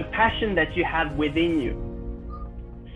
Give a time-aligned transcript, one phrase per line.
[0.00, 1.74] the passion that you have within you,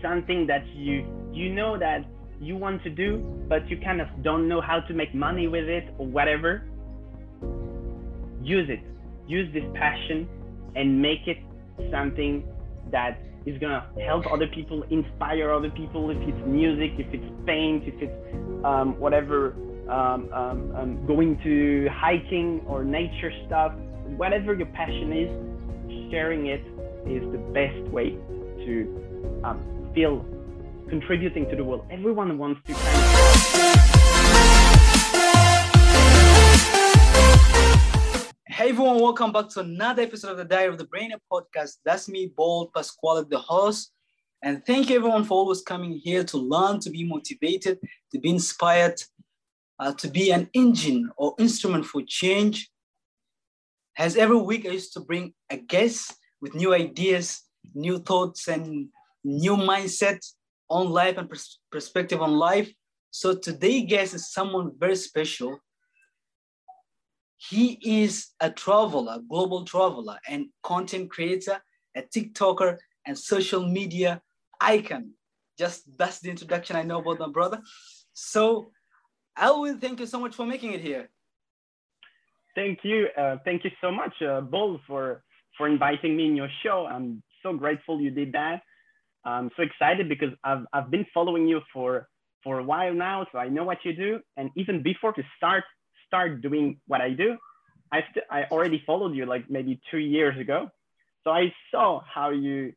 [0.01, 2.03] something that you you know that
[2.41, 5.65] you want to do, but you kind of don't know how to make money with
[5.65, 6.63] it or whatever.
[8.41, 8.79] Use it.
[9.27, 10.27] Use this passion
[10.75, 11.37] and make it
[11.91, 12.43] something
[12.91, 16.09] that is gonna help other people, inspire other people.
[16.09, 19.53] If it's music, if it's paint, if it's um, whatever,
[19.87, 23.73] um, um, um going to hiking or nature stuff,
[24.17, 26.63] whatever your passion is, sharing it
[27.07, 28.17] is the best way
[28.65, 30.25] to um, feel
[30.89, 31.85] contributing to the world.
[31.91, 32.73] Everyone wants to.
[38.47, 41.75] Hey everyone, welcome back to another episode of the Diary of the Brain podcast.
[41.85, 43.91] That's me, Bol Pasquale, the host.
[44.41, 47.79] And thank you everyone for always coming here to learn, to be motivated,
[48.11, 48.99] to be inspired,
[49.79, 52.71] uh, to be an engine or instrument for change.
[53.97, 57.41] As every week, I used to bring a guest with new ideas,
[57.73, 58.87] new thoughts, and
[59.23, 60.19] new mindset
[60.69, 62.71] on life and pers- perspective on life.
[63.09, 65.57] So today, guest is someone very special.
[67.37, 67.65] He
[68.03, 71.57] is a traveler, global traveler, and content creator,
[71.95, 74.21] a TikToker, and social media
[74.61, 75.13] icon.
[75.57, 77.59] Just that's the introduction I know about my brother.
[78.13, 78.71] So,
[79.35, 81.09] Alvin, thank you so much for making it here.
[82.53, 83.07] Thank you.
[83.17, 84.41] Uh, thank you so much, uh,
[84.87, 85.23] for,
[85.57, 86.87] for inviting me in your show.
[86.89, 88.61] I'm so grateful you did that.
[89.23, 92.07] I'm so excited because I've, I've been following you for,
[92.43, 94.19] for a while now, so I know what you do.
[94.37, 95.63] And even before to start
[96.07, 97.35] start doing what I do,
[97.91, 100.69] I, st- I already followed you like maybe two years ago.
[101.23, 102.73] So I saw how you,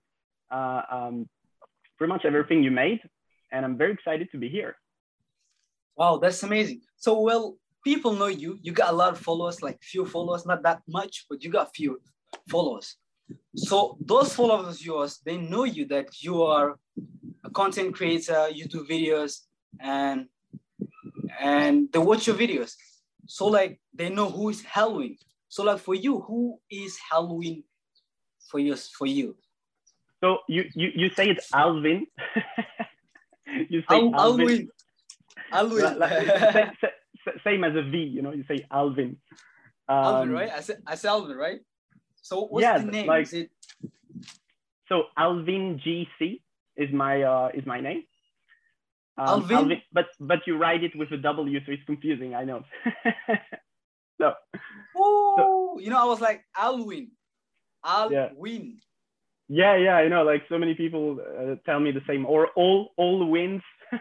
[0.51, 1.29] uh, um,
[1.99, 3.01] pretty much everything you made,
[3.53, 4.77] and I'm very excited to be here.
[5.97, 6.81] Wow, that's amazing.
[6.97, 8.59] So, well, people know you.
[8.63, 11.75] You got a lot of followers, like few followers, not that much, but you got
[11.75, 12.01] few
[12.49, 12.97] followers.
[13.57, 16.79] So those followers of yours, they know you that you are
[17.45, 19.41] a content creator, you do videos,
[19.81, 20.27] and
[21.41, 22.75] and they watch your videos.
[23.27, 25.17] So like they know who is Alwin.
[25.49, 27.65] So like for you, who is Alwin
[28.51, 29.37] for you for you?
[30.23, 32.07] So you you, you say it's Alvin.
[33.69, 34.69] you say Al- Alvin.
[35.53, 35.83] Alvin.
[35.83, 35.99] Alvin.
[35.99, 36.75] Like,
[37.45, 39.17] same as a V, you know, you say Alvin.
[39.89, 40.51] Um, Alvin, right?
[40.51, 41.61] I said I said Alvin, right?
[42.29, 43.07] So what's yeah, the name?
[43.07, 43.51] Like, is it?
[44.89, 46.43] So Alvin GC
[46.77, 48.05] is my uh, is my name.
[49.17, 49.57] Um, Alvin?
[49.57, 49.83] Alvin?
[49.93, 52.35] but but you write it with a W, so it's confusing.
[52.35, 52.65] I know.
[54.21, 54.35] so.
[54.95, 57.13] Oh, so, you know, I was like Alwin,
[57.83, 58.77] Alwin.
[59.49, 59.77] Yeah.
[59.77, 60.23] yeah, yeah, I know.
[60.23, 63.63] Like so many people uh, tell me the same, or all all wins.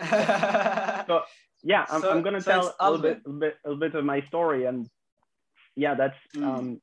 [0.00, 1.22] so
[1.62, 4.04] yeah, I'm, so, I'm gonna so tell a little bit, a bit, a bit of
[4.06, 4.88] my story, and
[5.76, 6.46] yeah, that's mm.
[6.46, 6.80] um,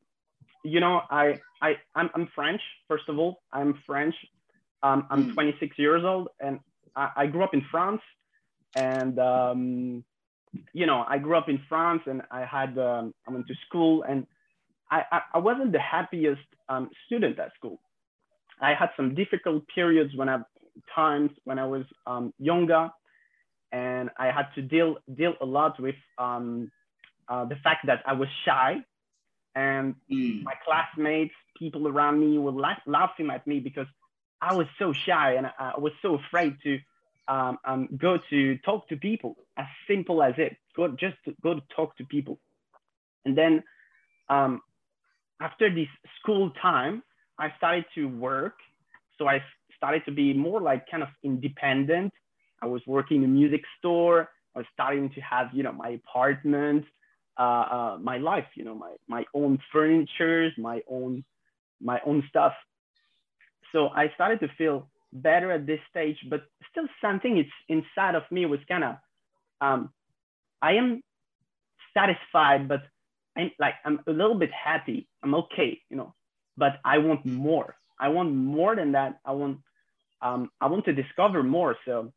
[0.63, 2.61] you know, I I I'm, I'm French.
[2.87, 4.15] First of all, I'm French.
[4.83, 5.33] Um, I'm mm.
[5.33, 6.59] 26 years old, and
[6.95, 8.01] I, I grew up in France.
[8.75, 10.03] And um,
[10.73, 14.03] you know, I grew up in France, and I had um, I went to school,
[14.03, 14.25] and
[14.89, 17.79] I I, I wasn't the happiest um, student at school.
[18.61, 20.39] I had some difficult periods when I
[20.95, 22.89] times when I was um, younger,
[23.71, 26.71] and I had to deal deal a lot with um,
[27.27, 28.77] uh, the fact that I was shy
[29.55, 30.43] and mm.
[30.43, 33.87] my classmates, people around me were la- laughing at me because
[34.41, 36.79] I was so shy and I, was so afraid to
[37.27, 39.37] um, um, go to talk to people.
[39.57, 42.39] As simple as it, go just to, go to talk to people.
[43.25, 43.63] And then
[44.29, 44.61] um,
[45.39, 45.87] after this
[46.19, 47.03] school time,
[47.37, 48.55] I started to work.
[49.17, 49.43] So I
[49.75, 52.13] started to be more like kind of independent.
[52.61, 54.29] I was working in a music store.
[54.55, 56.85] I was starting to have, you know, my apartment
[57.41, 61.23] uh, uh, my life, you know, my, my own furnitures, my own,
[61.81, 62.53] my own stuff.
[63.71, 64.77] So I started to feel
[65.11, 68.93] better at this stage, but still something it's inside of me was kind of,
[69.59, 69.89] um,
[70.61, 71.01] I am
[71.97, 72.81] satisfied, but
[73.35, 75.07] I'm like, I'm a little bit happy.
[75.23, 76.13] I'm okay, you know,
[76.57, 77.75] but I want more.
[77.99, 79.19] I want more than that.
[79.25, 79.55] I want,
[80.21, 81.75] um, I want to discover more.
[81.85, 82.13] So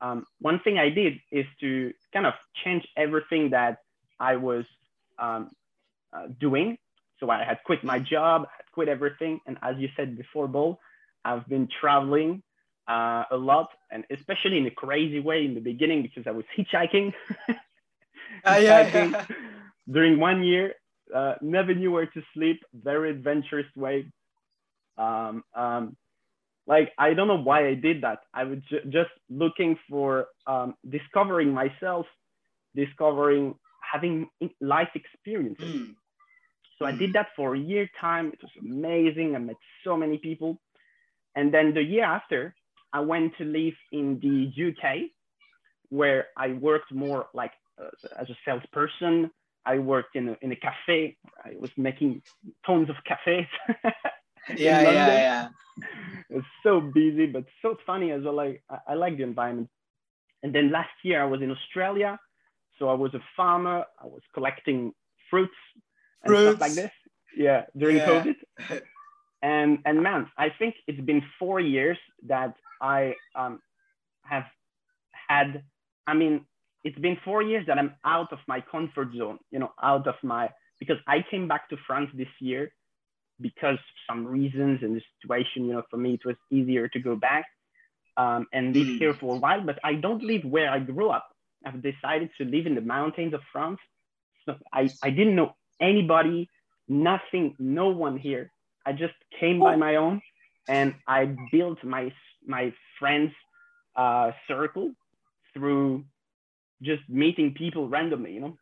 [0.00, 2.34] um, one thing I did is to kind of
[2.64, 3.78] change everything that
[4.20, 4.64] I was
[5.18, 5.50] um,
[6.12, 6.78] uh, doing.
[7.20, 9.40] So I had quit my job, had quit everything.
[9.46, 10.78] And as you said before, Bo,
[11.24, 12.42] I've been traveling
[12.88, 16.44] uh, a lot and especially in a crazy way in the beginning because I was
[16.56, 17.12] hitchhiking.
[17.48, 17.52] uh,
[18.44, 19.24] yeah, yeah.
[19.90, 20.74] during one year,
[21.14, 24.06] uh, never knew where to sleep, very adventurous way.
[24.98, 25.96] Um, um,
[26.66, 28.20] like, I don't know why I did that.
[28.34, 32.06] I was ju just looking for um, discovering myself,
[32.74, 33.54] discovering
[33.96, 34.14] having
[34.60, 35.74] life experiences.
[35.76, 35.94] Mm.
[36.78, 38.26] So I did that for a year time.
[38.34, 39.28] It was amazing.
[39.34, 40.50] I met so many people.
[41.34, 42.40] And then the year after,
[42.92, 44.84] I went to live in the UK,
[45.88, 49.30] where I worked more like uh, as a salesperson.
[49.64, 51.16] I worked in a, in a cafe.
[51.44, 52.22] I was making
[52.66, 53.50] tons of cafes.
[54.56, 55.48] yeah, yeah, yeah.
[56.36, 58.36] It's so busy, but so funny as well.
[58.42, 59.68] Like I, I like the environment.
[60.42, 62.18] And then last year I was in Australia.
[62.78, 63.84] So I was a farmer.
[64.00, 64.92] I was collecting
[65.30, 65.54] fruits
[66.22, 66.56] and fruits.
[66.56, 66.90] stuff like this.
[67.36, 68.06] Yeah, during yeah.
[68.06, 68.82] COVID.
[69.42, 73.60] and and man, I think it's been four years that I um,
[74.22, 74.44] have
[75.28, 75.62] had.
[76.06, 76.46] I mean,
[76.84, 79.38] it's been four years that I'm out of my comfort zone.
[79.50, 82.72] You know, out of my because I came back to France this year
[83.40, 83.78] because
[84.08, 85.66] some reasons and the situation.
[85.66, 87.46] You know, for me it was easier to go back
[88.16, 88.98] um, and live mm.
[88.98, 89.62] here for a while.
[89.62, 91.28] But I don't live where I grew up.
[91.66, 93.80] I've decided to live in the mountains of France.
[94.44, 96.48] So I, I didn't know anybody,
[96.88, 98.52] nothing, no one here.
[98.86, 100.22] I just came by my own
[100.68, 102.12] and I built my
[102.46, 103.32] my friends
[103.96, 104.92] uh, circle
[105.52, 106.04] through
[106.82, 108.56] just meeting people randomly, you know.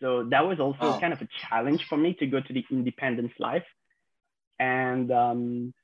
[0.00, 1.00] So that was also oh.
[1.00, 3.64] kind of a challenge for me to go to the independence life.
[4.58, 5.74] And um,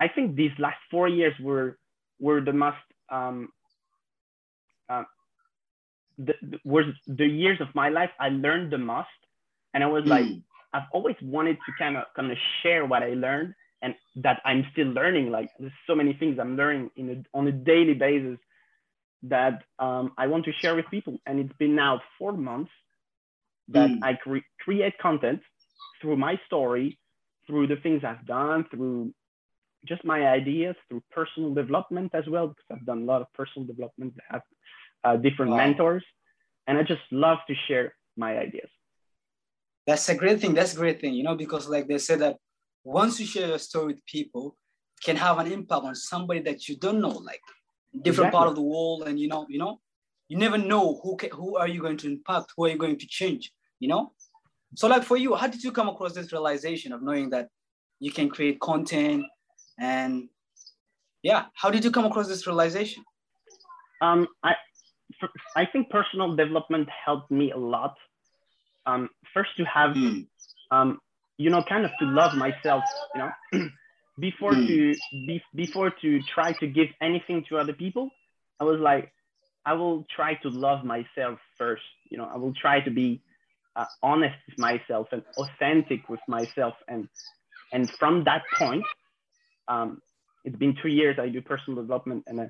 [0.00, 1.78] I think these last four years were
[2.20, 2.76] were the most
[3.10, 3.48] um,
[4.88, 5.04] uh,
[6.18, 9.08] the, the, were the years of my life I learned the most,
[9.74, 10.08] and I was mm.
[10.08, 10.26] like
[10.72, 14.66] I've always wanted to kind of kind of share what I learned and that I'm
[14.72, 15.30] still learning.
[15.30, 18.38] Like there's so many things I'm learning in a, on a daily basis
[19.24, 21.18] that um, I want to share with people.
[21.26, 22.70] And it's been now four months
[23.68, 23.98] that mm.
[24.02, 25.40] I cre- create content
[26.00, 26.98] through my story,
[27.46, 29.12] through the things I've done, through
[29.86, 33.66] just my ideas, through personal development as well, because I've done a lot of personal
[33.66, 34.42] development, I have
[35.04, 35.58] uh, different wow.
[35.58, 36.04] mentors,
[36.66, 38.68] and I just love to share my ideas.
[39.86, 40.54] That's a great thing.
[40.54, 42.36] That's a great thing, you know, because like they said that
[42.84, 44.56] once you share your story with people,
[45.04, 47.40] can have an impact on somebody that you don't know, like
[48.02, 48.36] different exactly.
[48.36, 49.80] part of the world, and you know, you know,
[50.28, 52.98] you never know who can, who are you going to impact, who are you going
[52.98, 54.12] to change, you know.
[54.74, 57.48] So, like for you, how did you come across this realization of knowing that
[58.00, 59.24] you can create content,
[59.78, 60.28] and
[61.22, 63.04] yeah, how did you come across this realization?
[64.00, 64.54] Um, I
[65.54, 67.96] I think personal development helped me a lot.
[68.86, 70.26] Um, first to have mm.
[70.70, 71.00] um,
[71.38, 72.82] you know, kind of to love myself,
[73.14, 73.68] you know,
[74.18, 74.66] before mm.
[74.66, 78.10] to be, before to try to give anything to other people.
[78.58, 79.12] I was like,
[79.64, 81.82] I will try to love myself first.
[82.10, 83.20] You know, I will try to be
[83.74, 86.74] uh, honest with myself and authentic with myself.
[86.88, 87.08] And
[87.72, 88.84] and from that point,
[89.68, 90.00] um,
[90.44, 92.44] it's been two years I do personal development, and uh,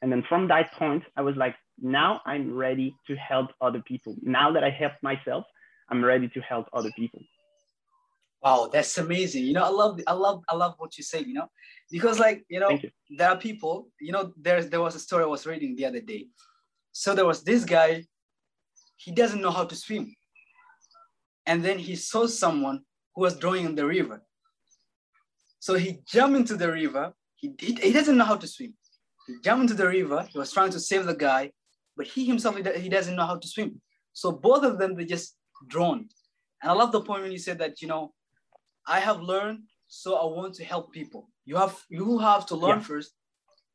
[0.00, 4.16] and then from that point, I was like, now I'm ready to help other people.
[4.22, 5.44] Now that I helped myself,
[5.90, 7.20] I'm ready to help other people.
[8.42, 9.44] Wow, that's amazing.
[9.44, 11.20] You know, I love, I love, I love what you say.
[11.20, 11.48] You know,
[11.90, 12.90] because like you know, you.
[13.10, 13.88] there are people.
[14.00, 16.26] You know, there's there was a story I was reading the other day.
[16.90, 18.04] So there was this guy.
[18.96, 20.14] He doesn't know how to swim,
[21.46, 22.80] and then he saw someone
[23.14, 24.22] who was drawing in the river.
[25.60, 27.12] So he jumped into the river.
[27.36, 28.74] He, he, he doesn't know how to swim.
[29.26, 30.26] He jumped into the river.
[30.30, 31.52] He was trying to save the guy,
[31.96, 33.80] but he himself he doesn't know how to swim.
[34.12, 35.36] So both of them they just
[35.68, 36.10] drowned.
[36.62, 38.12] And I love the point when you said that you know
[38.86, 41.28] I have learned, so I want to help people.
[41.44, 42.84] You have you have to learn yeah.
[42.84, 43.12] first,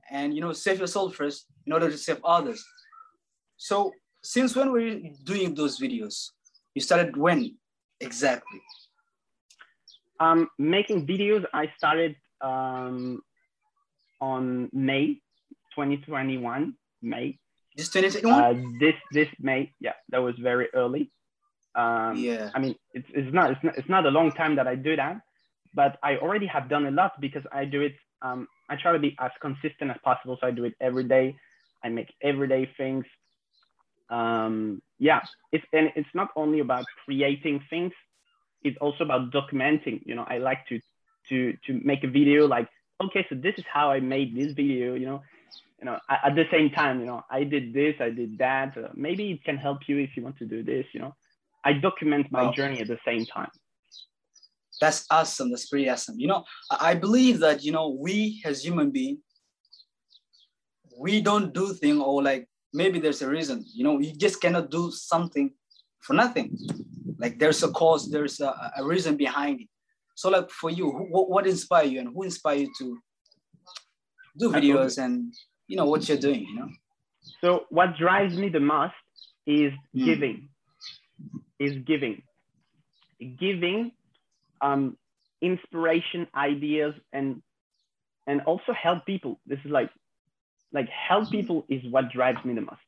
[0.10, 2.64] and you know save yourself first in order to save others.
[3.58, 3.92] So
[4.24, 6.32] since when were you doing those videos?
[6.76, 7.58] You started when
[8.00, 8.62] exactly?
[10.20, 13.22] Um, making videos, I started um,
[14.20, 15.22] on May
[15.78, 16.74] 2021.
[17.04, 17.38] May.
[17.76, 18.44] This 2021?
[18.44, 21.12] Uh, this this May, yeah, that was very early.
[21.76, 22.50] Um, yeah.
[22.56, 24.96] I mean, it's, it's not it's not it's not a long time that I do
[24.96, 25.22] that,
[25.76, 27.94] but I already have done a lot because I do it.
[28.24, 31.36] Um, I try to be as consistent as possible, so I do it every day.
[31.84, 33.06] I make everyday things.
[34.10, 37.94] Um, yeah, it's and it's not only about creating things;
[38.64, 40.02] it's also about documenting.
[40.04, 40.80] You know, I like to
[41.30, 42.68] to to make a video like,
[43.04, 44.96] okay, so this is how I made this video.
[44.96, 45.22] You know,
[45.80, 48.76] you know, at the same time, you know, I did this, I did that.
[48.76, 50.86] Uh, maybe it can help you if you want to do this.
[50.92, 51.16] You know,
[51.64, 52.52] I document my oh.
[52.52, 53.50] journey at the same time.
[54.82, 55.52] That's awesome.
[55.52, 56.20] That's pretty awesome.
[56.20, 59.20] You know, I believe that, you know, we as human beings,
[61.00, 64.72] we don't do things or like maybe there's a reason, you know, you just cannot
[64.72, 65.52] do something
[66.02, 66.58] for nothing.
[67.20, 69.68] Like there's a cause, there's a, a reason behind it.
[70.16, 72.98] So like for you, what, what inspired you and who inspired you to
[74.40, 75.34] do videos and,
[75.68, 76.70] you know, what you're doing, you know?
[77.42, 78.94] So what drives me the most
[79.46, 80.06] is mm.
[80.06, 80.50] giving
[81.60, 82.22] is giving.
[83.40, 83.92] giving
[84.62, 84.98] um,
[85.42, 87.42] inspiration, ideas, and
[88.28, 89.40] and also help people.
[89.46, 89.90] This is like
[90.74, 92.82] like help people is what drives me the most.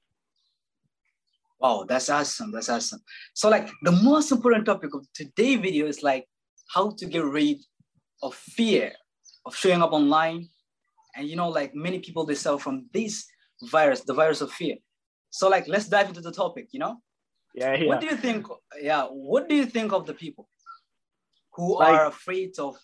[1.59, 2.51] Wow, that's awesome.
[2.51, 3.01] That's awesome.
[3.33, 6.25] So like the most important topic of today's video is like
[6.73, 7.57] how to get rid
[8.21, 8.93] of fear
[9.45, 10.49] of showing up online.
[11.19, 13.25] And you know, like many people they suffer from this
[13.63, 14.77] virus, the virus of fear.
[15.29, 16.95] So like let's dive into the topic, you know?
[17.53, 17.87] Yeah, yeah.
[17.89, 18.47] What do you think?
[18.81, 20.47] Yeah, what do you think of the people
[21.55, 22.77] who like, are afraid of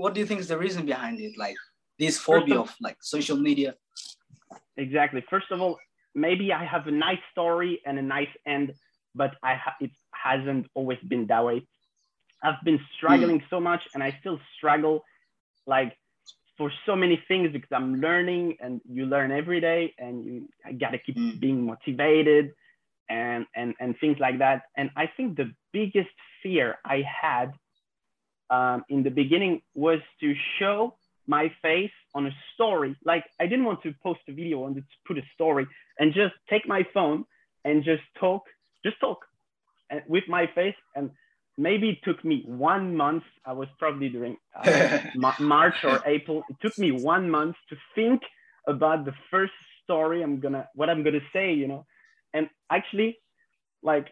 [0.00, 1.36] what do you think is the reason behind it?
[1.36, 1.56] Like
[1.98, 3.74] this phobia of, of like social media.
[4.78, 5.22] Exactly.
[5.28, 5.76] First of all,
[6.14, 8.72] maybe I have a nice story and a nice end,
[9.14, 11.66] but I ha- it hasn't always been that way.
[12.42, 13.50] I've been struggling mm.
[13.50, 15.02] so much, and I still struggle,
[15.66, 15.92] like
[16.58, 20.72] for so many things because I'm learning, and you learn every day, and you I
[20.72, 21.40] gotta keep mm.
[21.40, 22.52] being motivated,
[23.08, 24.64] and and and things like that.
[24.76, 26.10] And I think the biggest
[26.42, 27.52] fear I had
[28.50, 30.96] um, in the beginning was to show
[31.28, 32.96] my face on a story.
[33.04, 35.66] Like I didn't want to post a video, and to put a story
[35.98, 37.24] and just take my phone
[37.64, 38.42] and just talk,
[38.84, 39.18] just talk
[40.08, 40.76] with my face.
[40.96, 41.10] And
[41.58, 43.24] maybe it took me one month.
[43.44, 45.00] I was probably during uh,
[45.40, 46.44] March or April.
[46.48, 48.22] It took me one month to think
[48.66, 51.84] about the first story I'm gonna, what I'm gonna say, you know.
[52.32, 53.18] And actually,
[53.82, 54.06] like,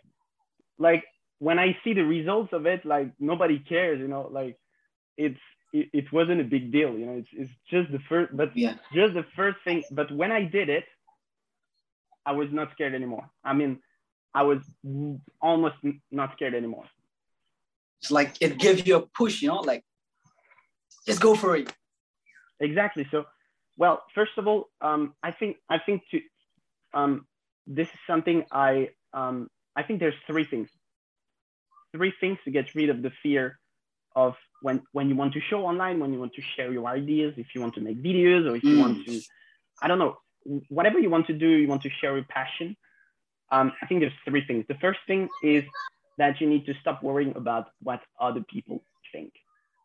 [0.78, 1.04] like
[1.38, 4.58] when I see the results of it, like nobody cares, you know, like
[5.16, 5.40] it's
[5.72, 7.12] it, it wasn't a big deal, you know.
[7.12, 8.74] It's it's just the first, but yeah.
[8.92, 9.84] just the first thing.
[9.90, 10.84] But when I did it,
[12.24, 13.30] I was not scared anymore.
[13.44, 13.78] I mean,
[14.34, 14.58] I was
[15.40, 15.76] almost
[16.10, 16.84] not scared anymore.
[18.00, 19.84] It's like it gives you a push, you know, like
[21.06, 21.72] just go for it.
[22.60, 23.06] Exactly.
[23.10, 23.24] So,
[23.76, 26.20] well, first of all, um, I think I think to
[26.94, 27.26] um,
[27.66, 30.68] this is something I um, I think there's three things.
[31.94, 33.58] Three things to get rid of the fear
[34.14, 37.34] of when when you want to show online, when you want to share your ideas,
[37.36, 38.80] if you want to make videos, or if you mm.
[38.80, 39.20] want to,
[39.82, 40.16] I don't know,
[40.68, 42.76] whatever you want to do, you want to share your passion.
[43.52, 44.64] Um, I think there's three things.
[44.68, 45.64] The first thing is
[46.18, 48.82] that you need to stop worrying about what other people
[49.12, 49.32] think.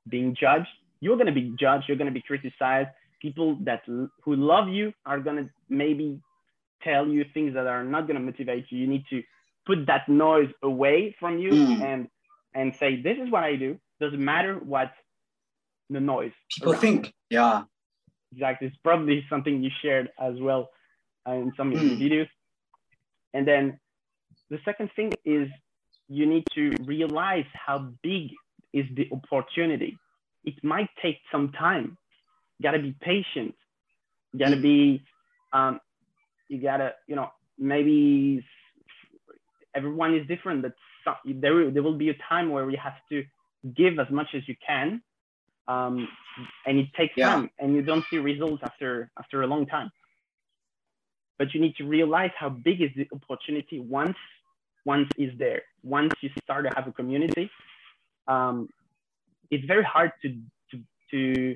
[0.09, 0.69] Being judged,
[0.99, 2.89] you're going to be judged, you're going to be criticized.
[3.21, 6.19] People that who love you are going to maybe
[6.83, 8.79] tell you things that are not going to motivate you.
[8.79, 9.21] You need to
[9.65, 11.81] put that noise away from you mm.
[11.81, 12.07] and
[12.53, 14.91] and say, this is what I do doesn't matter what
[15.89, 16.31] the noise.
[16.49, 16.81] People around.
[16.81, 17.63] think, yeah.
[18.33, 18.67] Exactly.
[18.67, 20.69] It's probably something you shared as well
[21.27, 22.01] uh, in some of your mm.
[22.01, 22.27] videos.
[23.33, 23.79] And then
[24.49, 25.47] the second thing is
[26.11, 28.31] you need to realize how big
[28.73, 29.97] is the opportunity.
[30.43, 31.97] It might take some time.
[32.57, 33.55] You gotta be patient.
[34.33, 35.03] You gotta be,
[35.53, 35.79] um,
[36.49, 38.43] you gotta, you know, maybe
[39.73, 40.73] everyone is different, but
[41.05, 43.23] some, there, there will be a time where we have to
[43.73, 45.01] give as much as you can
[45.69, 46.07] um,
[46.65, 47.29] and it takes yeah.
[47.29, 49.89] time and you don't see results after after a long time
[51.37, 54.17] but you need to realize how big is the opportunity once
[54.85, 57.49] once is there once you start to have a community
[58.27, 58.69] um,
[59.49, 60.29] it's very hard to,
[60.71, 60.79] to
[61.11, 61.55] to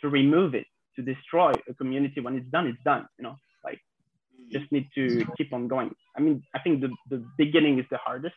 [0.00, 0.66] to remove it
[0.96, 2.20] to destroy a community.
[2.20, 3.80] When it's done it's done you know like
[4.52, 5.90] just need to keep on going.
[6.16, 8.34] I mean i think the, the beginning is the hardest.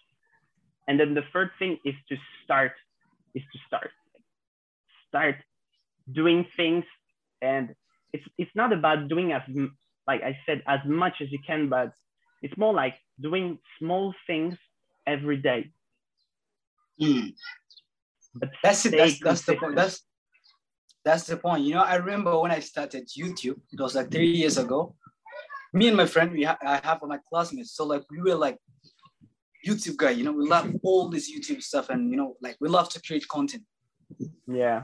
[0.88, 2.72] And then the third thing is to start
[3.36, 3.92] is to start.
[5.08, 5.36] Start
[6.14, 6.84] doing things.
[7.42, 7.76] And
[8.14, 9.42] it's it's not about doing as
[10.08, 11.94] like i said as much as you can but
[12.42, 14.56] it's more like doing small things
[15.14, 15.62] every day
[17.02, 17.34] mm.
[18.36, 19.98] but that's it that's, that's the point that's
[21.06, 24.32] that's the point you know i remember when i started youtube it was like three
[24.42, 24.96] years ago
[25.74, 28.58] me and my friend we ha- i have my classmates so like we were like
[29.66, 30.12] YouTube guy.
[30.12, 33.02] You know, we love all this YouTube stuff, and you know, like we love to
[33.02, 33.64] create content.
[34.48, 34.84] Yeah.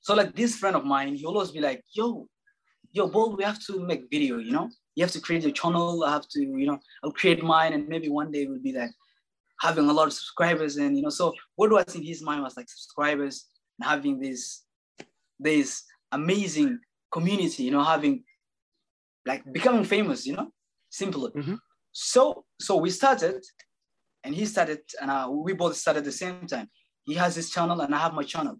[0.00, 2.28] So like this friend of mine, he always be like, "Yo,
[2.92, 4.38] yo, Bol, we have to make video.
[4.38, 6.04] You know, you have to create your channel.
[6.04, 8.90] I have to, you know, I'll create mine, and maybe one day we'll be like
[9.60, 10.76] having a lot of subscribers.
[10.76, 13.46] And you know, so what do I think his mind was like subscribers
[13.78, 14.64] and having this
[15.38, 15.82] this
[16.12, 16.78] amazing
[17.12, 17.64] community.
[17.64, 18.24] You know, having
[19.26, 20.26] like becoming famous.
[20.26, 20.48] You know,
[20.90, 21.30] simpler.
[21.30, 21.54] Mm-hmm.
[21.92, 23.42] So so we started
[24.24, 26.68] and he started, and uh, we both started at the same time.
[27.04, 28.58] He has his channel, and I have my channel.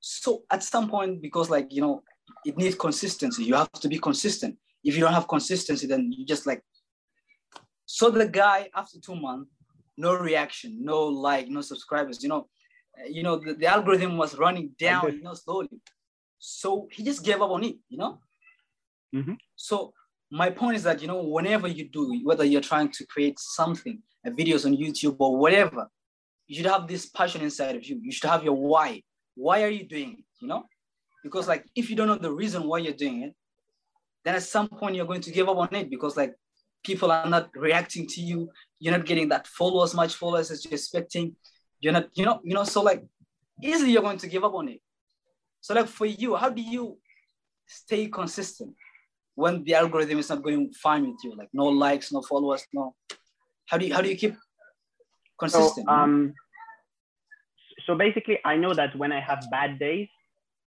[0.00, 2.02] So at some point, because like you know,
[2.44, 3.44] it needs consistency.
[3.44, 4.56] You have to be consistent.
[4.82, 6.62] If you don't have consistency, then you just like.
[7.84, 9.50] So the guy, after two months,
[9.96, 12.22] no reaction, no like, no subscribers.
[12.22, 12.48] You know,
[13.08, 15.68] you know the, the algorithm was running down, you know, slowly.
[16.38, 17.76] So he just gave up on it.
[17.88, 18.18] You know.
[19.14, 19.34] Mm-hmm.
[19.54, 19.92] So
[20.30, 24.02] my point is that you know whenever you do whether you're trying to create something
[24.26, 25.88] videos on youtube or whatever
[26.46, 27.98] you should have this passion inside of you.
[28.02, 29.02] You should have your why.
[29.34, 30.24] Why are you doing it?
[30.40, 30.64] You know?
[31.22, 33.34] Because like if you don't know the reason why you're doing it,
[34.24, 36.34] then at some point you're going to give up on it because like
[36.86, 38.48] people are not reacting to you.
[38.78, 41.34] You're not getting that followers, much followers as you're expecting.
[41.80, 43.04] You're not, you know, you know, so like
[43.62, 44.80] easily you're going to give up on it.
[45.60, 46.98] So like for you, how do you
[47.66, 48.74] stay consistent
[49.34, 51.34] when the algorithm is not going fine with you?
[51.36, 52.94] Like no likes, no followers, no.
[53.66, 54.36] How do you how do you keep
[55.38, 55.86] consistent?
[55.86, 56.32] So, um,
[57.86, 60.08] so basically, I know that when I have bad days,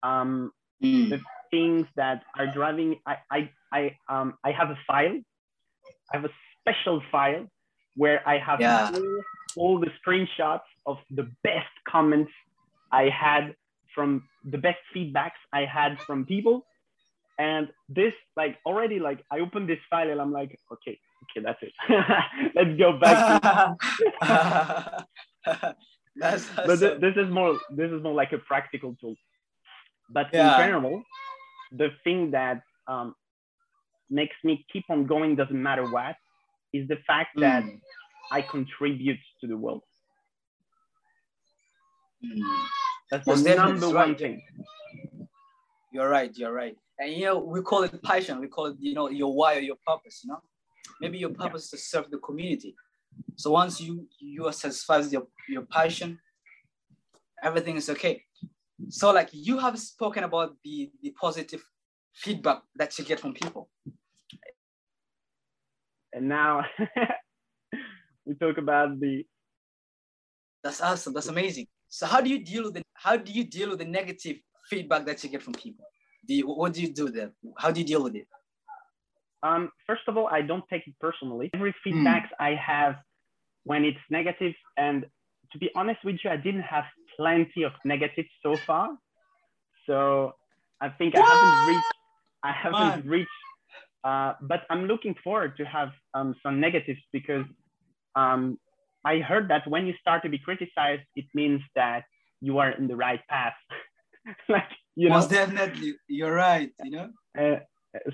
[0.03, 0.51] um,
[0.83, 1.09] mm.
[1.09, 1.19] the
[1.51, 5.19] things that are driving, I I I um I have a file.
[6.11, 7.45] I have a special file
[7.95, 8.91] where I have yeah.
[8.93, 9.23] all,
[9.55, 12.31] all the screenshots of the best comments
[12.91, 13.55] I had
[13.93, 16.65] from the best feedbacks I had from people.
[17.39, 21.61] And this, like, already, like, I opened this file and I'm like, okay, okay, that's
[21.61, 21.73] it.
[22.55, 23.41] Let's go back.
[26.15, 26.55] that's awesome.
[26.67, 29.15] But th- this is more, this is more like a practical tool.
[30.09, 30.55] But yeah.
[30.55, 31.03] in general,
[31.71, 33.13] the thing that um,
[34.09, 36.15] makes me keep on going, doesn't matter what,
[36.73, 37.41] is the fact mm.
[37.41, 37.63] that
[38.31, 39.83] I contribute to the world.
[42.23, 42.41] Mm.
[43.11, 44.41] That's the number one thing.
[45.91, 46.31] You're right.
[46.35, 46.75] You're right.
[46.99, 48.39] And you know, we call it passion.
[48.39, 50.21] We call it, you know, your why or your purpose.
[50.23, 50.41] You know,
[50.99, 51.77] maybe your purpose yeah.
[51.77, 52.75] to serve the community.
[53.35, 56.19] So once you you are satisfied with your your passion,
[57.43, 58.23] everything is okay.
[58.89, 61.63] So like you have spoken about the the positive
[62.13, 63.69] feedback that you get from people.
[66.13, 66.63] And now
[68.25, 69.25] we talk about the.
[70.63, 71.13] That's awesome.
[71.13, 71.67] That's amazing.
[71.89, 74.37] So how do you deal with the how do you deal with the negative
[74.69, 75.85] feedback that you get from people?
[76.27, 77.31] Do you, what do you do there?
[77.57, 78.27] How do you deal with it?
[79.43, 81.49] Um, first of all, I don't take it personally.
[81.53, 82.45] Every feedback mm.
[82.45, 82.95] I have
[83.63, 85.05] when it's negative, and
[85.51, 86.85] to be honest with you, I didn't have
[87.15, 88.89] plenty of negatives so far.
[89.85, 90.33] So
[90.81, 91.23] I think what?
[91.23, 91.93] I haven't reached.
[92.43, 93.09] I haven't Man.
[93.09, 93.29] reached.
[94.07, 97.45] Uh, but I'm looking forward to have um, some negatives because
[98.15, 98.57] um,
[99.03, 102.03] I heard that when you start to be criticized, it means that
[102.39, 103.59] you are in the right path.
[104.49, 105.15] like you know.
[105.15, 106.71] Most definitely, you're right.
[106.85, 107.09] You know.
[107.37, 107.59] Uh,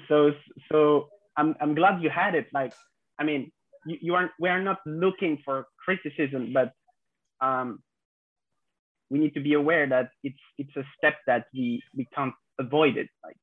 [0.08, 0.32] so
[0.72, 2.48] so I'm I'm glad you had it.
[2.52, 2.74] Like
[3.20, 3.52] I mean,
[3.86, 6.74] you, you aren't we are not looking for criticism, but
[7.40, 7.84] um,
[9.12, 12.98] we need to be aware that it's it's a step that we we can't avoid
[12.98, 13.10] it.
[13.24, 13.38] Like,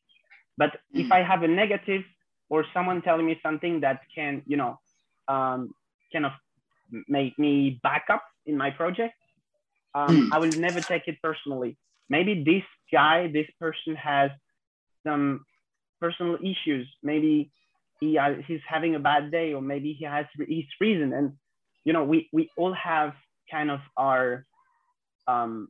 [0.59, 1.05] but mm.
[1.05, 2.03] if I have a negative
[2.51, 4.79] or someone telling me something that can you know
[5.29, 5.73] um,
[6.13, 6.33] kind of
[7.09, 9.15] make me back up in my project,
[9.95, 10.33] um, hmm.
[10.33, 11.77] I will never take it personally.
[12.09, 14.31] Maybe this guy, this person has
[15.07, 15.45] some
[16.01, 16.89] personal issues.
[17.03, 17.51] Maybe
[18.01, 21.13] he uh, he's having a bad day, or maybe he has his reason.
[21.13, 21.33] And
[21.85, 23.15] you know, we we all have
[23.51, 24.45] kind of our
[25.27, 25.69] um,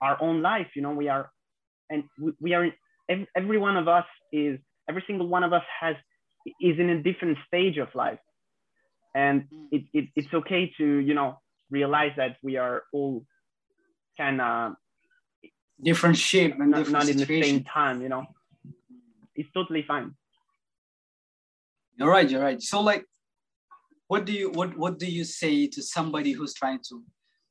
[0.00, 0.68] our own life.
[0.74, 1.30] You know, we are,
[1.90, 2.70] and we, we are.
[3.08, 4.58] Every, every one of us is.
[4.90, 5.96] Every single one of us has
[6.60, 8.18] is in a different stage of life,
[9.14, 9.66] and hmm.
[9.76, 11.38] it, it it's okay to you know
[11.70, 13.24] realize that we are all
[14.18, 14.74] kind of
[15.80, 18.24] different shape and not, different not in the same time, you know.
[19.36, 20.08] It's totally fine.
[21.96, 22.60] You're right, you're right.
[22.60, 23.04] So like
[24.08, 26.94] what do you what what do you say to somebody who's trying to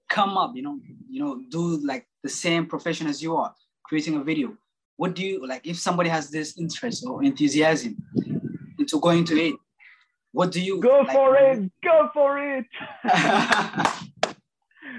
[0.10, 0.78] come up, you know,
[1.10, 3.54] you know, do like the same profession as you are,
[3.86, 4.58] creating a video?
[5.00, 7.96] What do you like if somebody has this interest or enthusiasm
[8.78, 9.56] into going to it?
[10.34, 11.72] What do you go like, for it?
[11.82, 12.66] Go for it!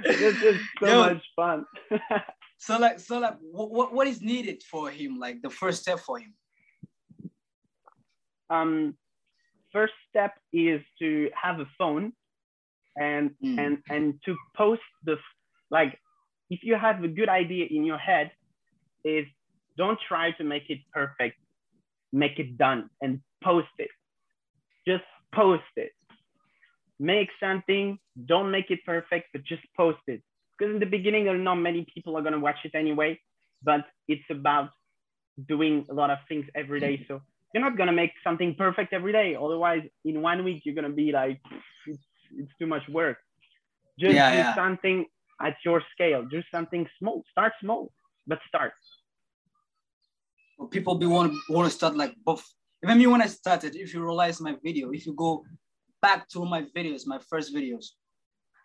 [0.05, 1.67] this is so Yo, much fun.
[2.57, 5.19] so like, so like, what what is needed for him?
[5.19, 6.33] Like the first step for him.
[8.49, 8.95] Um,
[9.71, 12.15] first step is to have a phone,
[12.97, 13.59] and mm.
[13.61, 15.19] and and to post the
[15.71, 16.01] like.
[16.49, 18.33] If you have a good idea in your head,
[19.05, 19.27] is
[19.83, 21.37] don't try to make it perfect.
[22.13, 23.13] Make it done and
[23.43, 23.93] post it.
[24.87, 25.93] Just post it.
[26.99, 27.99] Make something,
[28.33, 30.21] don't make it perfect, but just post it.
[30.53, 33.19] Because in the beginning, there are not many people are going to watch it anyway,
[33.63, 34.69] but it's about
[35.49, 36.95] doing a lot of things every day.
[37.09, 37.23] So
[37.55, 39.29] you're not going to make something perfect every day.
[39.47, 41.41] Otherwise, in one week, you're going to be like,
[41.87, 42.05] it's,
[42.37, 43.17] it's too much work.
[43.99, 44.55] Just yeah, do yeah.
[44.55, 45.07] something
[45.41, 46.23] at your scale.
[46.37, 47.25] Do something small.
[47.33, 47.83] Start small,
[48.27, 48.75] but start.
[50.71, 52.45] People be want want to start like both
[52.83, 55.45] even me when I started, if you realize my video, if you go
[56.01, 57.89] back to my videos, my first videos,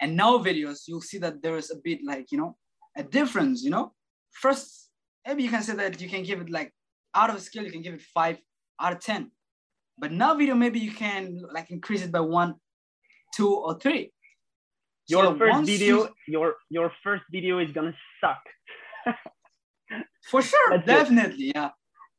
[0.01, 2.55] and now videos, you'll see that there is a bit like, you know,
[2.95, 3.93] a difference, you know?
[4.31, 4.89] First,
[5.27, 6.73] maybe you can say that you can give it like
[7.13, 8.38] out of scale, you can give it five
[8.79, 9.31] out of 10.
[9.97, 12.55] But now video, maybe you can like increase it by one,
[13.36, 14.12] two, or three.
[15.08, 16.10] your so first video, you...
[16.27, 18.43] your your first video is gonna suck.
[20.29, 21.55] For sure, That's definitely, it.
[21.55, 21.69] yeah,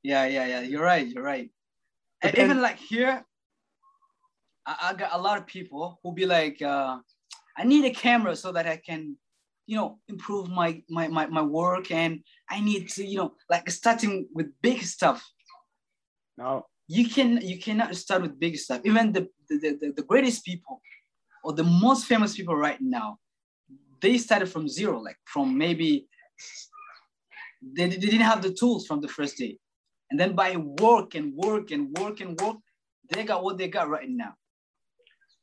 [0.06, 0.60] yeah, yeah, yeah.
[0.60, 1.06] You're right.
[1.06, 1.50] You're right.
[2.22, 3.24] And even like here,
[4.64, 6.98] I, I, got a lot of people who be like, uh,
[7.56, 9.16] I need a camera so that I can,
[9.66, 13.68] you know, improve my my my, my work, and I need to, you know, like
[13.68, 15.26] starting with big stuff.
[16.38, 18.82] No, you can you cannot start with big stuff.
[18.84, 20.80] Even the the, the, the greatest people
[21.42, 23.18] or the most famous people right now,
[24.00, 26.06] they started from zero, like from maybe
[27.60, 29.58] they, they didn't have the tools from the first day.
[30.10, 32.56] And then by work and work and work and work,
[33.10, 34.34] they got what they got right now.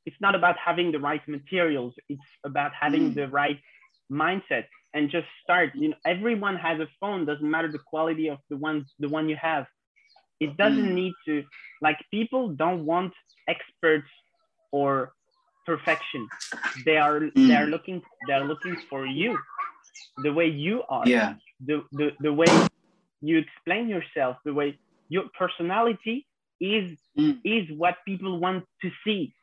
[0.05, 1.93] It's not about having the right materials.
[2.09, 3.15] It's about having mm.
[3.15, 3.59] the right
[4.11, 5.71] mindset and just start.
[5.75, 7.25] You know, everyone has a phone.
[7.25, 9.65] Doesn't matter the quality of the one the one you have.
[10.39, 10.93] It doesn't mm.
[10.93, 11.43] need to
[11.81, 13.13] like people don't want
[13.47, 14.09] experts
[14.71, 15.13] or
[15.65, 16.27] perfection.
[16.85, 17.47] They are mm.
[17.47, 19.37] they are looking they are looking for you,
[20.17, 21.07] the way you are.
[21.07, 21.35] Yeah.
[21.65, 22.47] The the the way
[23.23, 26.27] you explain yourself, the way your personality
[26.59, 27.39] is mm.
[27.43, 29.33] is what people want to see.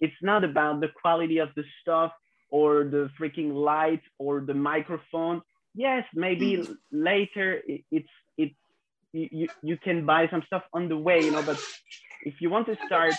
[0.00, 2.12] It's not about the quality of the stuff
[2.50, 5.40] or the freaking light or the microphone.
[5.74, 6.76] Yes, maybe mm.
[6.90, 8.54] later it, it's it's
[9.12, 11.58] you, you can buy some stuff on the way, you know, but
[12.24, 13.14] if you want to start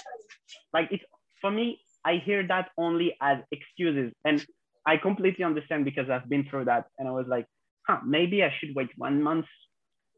[0.73, 1.03] like it's
[1.41, 4.11] for me, I hear that only as excuses.
[4.25, 4.45] And
[4.85, 6.85] I completely understand because I've been through that.
[6.97, 7.45] And I was like,
[7.87, 9.45] huh, maybe I should wait one month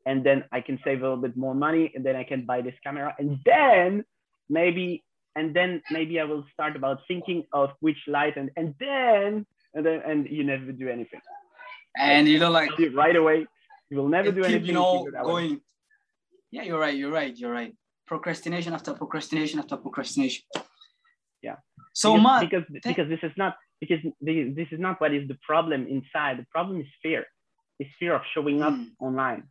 [0.06, 2.62] and then I can save a little bit more money and then I can buy
[2.62, 4.04] this camera and then
[4.50, 5.04] maybe
[5.36, 9.86] and then maybe I will start about thinking of which light and and then and
[9.86, 11.22] then and you never do anything.
[11.98, 13.46] And you know like right away,
[13.90, 14.66] you will never do anything.
[14.66, 15.62] You know, going.
[16.52, 16.96] Yeah, you're right.
[16.96, 17.36] You're right.
[17.36, 17.74] You're right.
[18.08, 20.44] Procrastination after procrastination after procrastination.
[21.42, 21.56] Yeah.
[21.94, 25.38] So because, Matt, because because this is not because this is not what is the
[25.46, 26.40] problem inside.
[26.40, 27.26] The problem is fear.
[27.80, 28.90] It's fear of showing up mm.
[29.00, 29.44] online.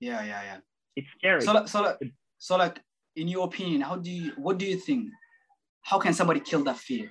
[0.00, 0.58] Yeah, yeah, yeah.
[0.94, 1.42] It's scary.
[1.42, 1.98] So, so, like,
[2.38, 2.80] so, like,
[3.14, 5.10] in your opinion, how do you, what do you think?
[5.82, 7.08] How can somebody kill that fear?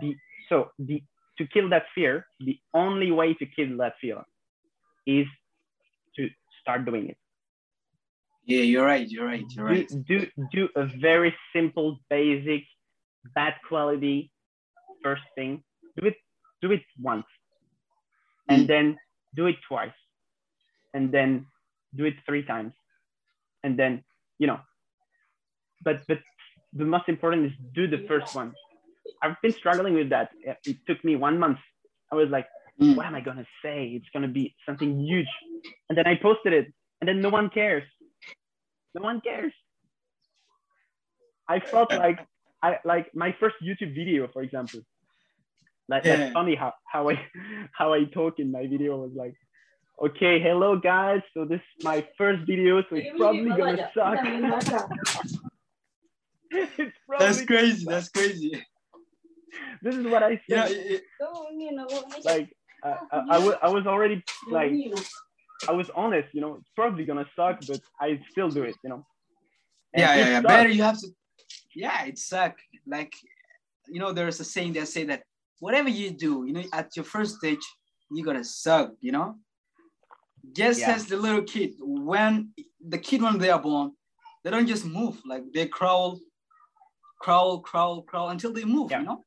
[0.00, 0.14] The
[0.48, 1.02] so the
[1.38, 4.22] to kill that fear, the only way to kill that fear
[5.06, 5.26] is
[6.16, 6.28] to
[6.60, 7.16] start doing it.
[8.46, 9.08] Yeah, you're right.
[9.08, 9.44] You're right.
[9.50, 9.88] You're right.
[9.88, 12.64] Do, do do a very simple, basic,
[13.34, 14.32] bad quality
[15.02, 15.62] first thing.
[16.00, 16.16] Do it.
[16.62, 17.26] Do it once,
[18.48, 18.66] and mm.
[18.68, 18.96] then
[19.34, 19.90] do it twice,
[20.94, 21.46] and then
[21.94, 22.72] do it three times,
[23.62, 24.04] and then
[24.38, 24.60] you know.
[25.84, 26.18] But but
[26.72, 28.52] the most important is do the first one.
[29.22, 30.30] I've been struggling with that.
[30.64, 31.58] It took me one month.
[32.10, 32.46] I was like,
[32.80, 32.96] mm.
[32.96, 33.88] what am I gonna say?
[33.96, 35.32] It's gonna be something huge,
[35.88, 37.84] and then I posted it, and then no one cares
[38.94, 39.52] no one cares.
[41.48, 42.20] I felt like
[42.62, 44.80] I like my first YouTube video, for example.
[45.88, 46.16] Like yeah.
[46.16, 47.20] that's funny how, how I
[47.72, 49.34] how I talk in my video was like,
[50.02, 51.20] okay, hello guys.
[51.34, 54.18] So this is my first video, so it's probably gonna suck.
[56.50, 57.86] it's probably that's crazy.
[57.86, 58.64] That's crazy.
[59.82, 60.48] This is what I said.
[60.48, 61.02] Yeah, it,
[62.24, 62.96] like I,
[63.30, 64.72] I, was, I was already like
[65.68, 68.90] I was honest, you know, it's probably gonna suck, but I still do it, you
[68.90, 69.06] know.
[69.94, 70.36] And yeah, yeah, yeah.
[70.36, 70.46] Sucks.
[70.46, 71.08] Better you have to.
[71.74, 72.56] Yeah, it suck.
[72.86, 73.14] Like,
[73.88, 75.22] you know, there's a saying that say that
[75.60, 77.64] whatever you do, you know, at your first stage,
[78.10, 79.36] you're gonna suck, you know.
[80.50, 80.92] Just yeah.
[80.92, 83.92] as the little kid, when the kid when they are born,
[84.42, 86.18] they don't just move, like they crawl,
[87.20, 89.00] crawl, crawl, crawl until they move, yeah.
[89.00, 89.24] you know.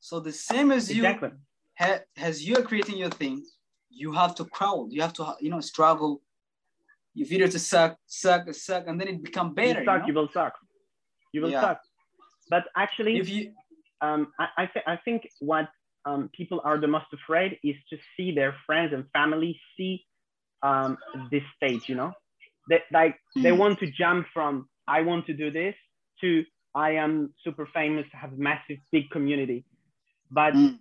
[0.00, 1.28] So the same as exactly.
[1.28, 1.36] you,
[1.78, 3.44] ha- as you're creating your thing,
[3.90, 4.88] you have to crawl.
[4.90, 6.22] You have to, you know, struggle.
[7.14, 9.80] Your video to suck, suck, suck, and then it become better.
[9.80, 10.06] You suck, you, know?
[10.06, 10.54] you will suck.
[11.32, 11.60] You will yeah.
[11.60, 11.80] suck.
[12.48, 13.52] But actually, if you,
[14.00, 15.68] um, I, I, th- I think what
[16.04, 20.04] um, people are the most afraid is to see their friends and family see
[20.62, 20.98] um,
[21.30, 21.88] this stage.
[21.88, 22.12] You know,
[22.68, 23.58] they like they hmm.
[23.58, 25.74] want to jump from I want to do this
[26.20, 26.44] to
[26.74, 29.64] I am super famous, have a massive big community.
[30.30, 30.78] But mm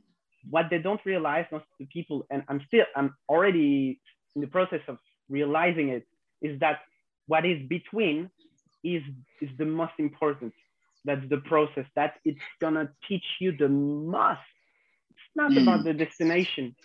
[0.50, 4.00] what they don't realize most of the people and i'm still i'm already
[4.36, 4.98] in the process of
[5.30, 6.06] realizing it
[6.42, 6.80] is that
[7.28, 8.30] what is between
[8.84, 9.04] is
[9.42, 10.54] is the most important
[11.06, 14.40] that's the process that it's gonna teach you the most
[15.10, 15.62] it's not mm.
[15.62, 16.76] about the destination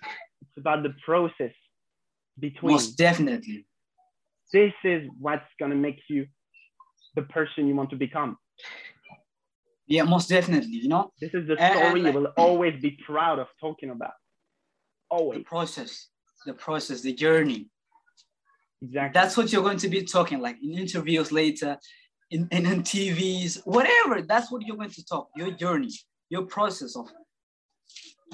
[0.42, 1.52] it's about the process
[2.38, 3.66] between most definitely
[4.53, 6.27] this is what's gonna make you
[7.16, 8.37] the person you want to become
[9.87, 10.77] yeah, most definitely.
[10.77, 13.90] You know, this is the story and, and, you will always be proud of talking
[13.90, 14.12] about.
[15.11, 15.38] Always.
[15.38, 16.09] The process,
[16.47, 17.68] the process, the journey.
[18.81, 19.20] Exactly.
[19.20, 21.77] That's what you're going to be talking like in interviews later,
[22.31, 24.23] in, in, in TVs, whatever.
[24.23, 25.29] That's what you're going to talk.
[25.37, 25.90] Your journey.
[26.31, 27.09] your process of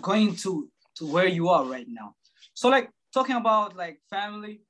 [0.01, 2.15] going to to where you are right now.
[2.55, 4.63] So like talking about like family,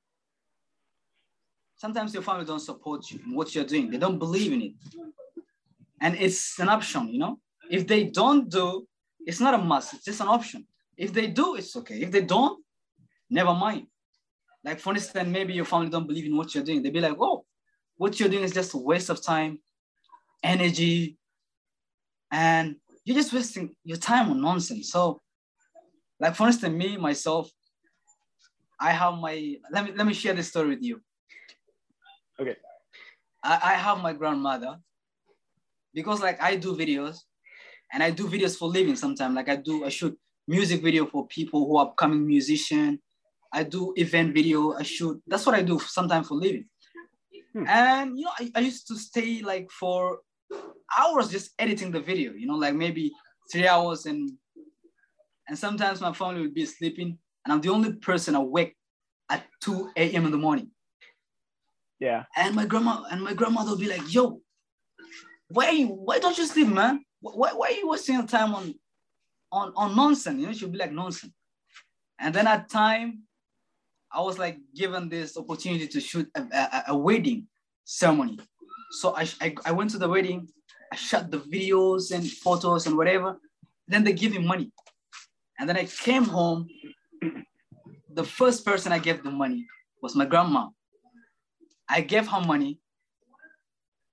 [1.76, 3.90] sometimes your family don't support you in what you're doing.
[3.90, 4.72] They don't believe in it.
[6.00, 7.38] And it's an option, you know?
[7.70, 8.86] If they don't do,
[9.26, 10.66] it's not a must, it's just an option.
[10.96, 12.00] If they do, it's okay.
[12.00, 12.62] If they don't,
[13.28, 13.86] never mind.
[14.64, 16.82] Like for instance, maybe your family don't believe in what you're doing.
[16.82, 17.44] They'd be like, oh,
[17.96, 19.60] what you're doing is just a waste of time,
[20.42, 21.18] energy,
[22.30, 24.90] and you're just wasting your time on nonsense.
[24.90, 25.20] So,
[26.18, 27.50] like for instance, me, myself,
[28.80, 31.00] I have my let me let me share this story with you.
[32.40, 32.56] Okay.
[33.44, 34.78] I, I have my grandmother
[35.92, 37.18] because like I do videos
[37.92, 39.34] and I do videos for living sometimes.
[39.34, 43.00] Like I do I shoot music video for people who are upcoming musician.
[43.52, 45.20] I do event video, I shoot.
[45.26, 46.66] That's what I do sometimes for living.
[47.52, 47.66] Hmm.
[47.66, 50.20] And you know, I, I used to stay like for
[50.98, 53.12] hours just editing the video, you know, like maybe
[53.52, 54.30] three hours and
[55.48, 58.76] and sometimes my family would be sleeping and I'm the only person awake
[59.28, 60.26] at 2 a.m.
[60.26, 60.70] in the morning.
[61.98, 62.24] Yeah.
[62.36, 64.40] And my grandma and my grandmother will be like, yo,
[65.48, 67.04] why why don't you sleep, man?
[67.20, 68.74] Why, why are you wasting your time on
[69.52, 70.40] on on nonsense?
[70.40, 71.32] You know, she'll be like nonsense.
[72.18, 73.22] And then at time,
[74.12, 77.46] I was like given this opportunity to shoot a, a, a wedding
[77.84, 78.38] ceremony.
[78.92, 80.48] So I, I, I went to the wedding,
[80.92, 83.38] I shot the videos and photos and whatever.
[83.86, 84.72] Then they give me money.
[85.58, 86.68] And then I came home.
[88.12, 89.66] The first person I gave the money
[90.02, 90.68] was my grandma.
[91.88, 92.80] I gave her money.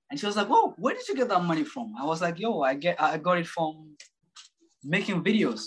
[0.10, 1.94] And she was like, Whoa, where did you get that money from?
[2.00, 3.96] I was like, yo, I get I got it from
[4.84, 5.64] making videos.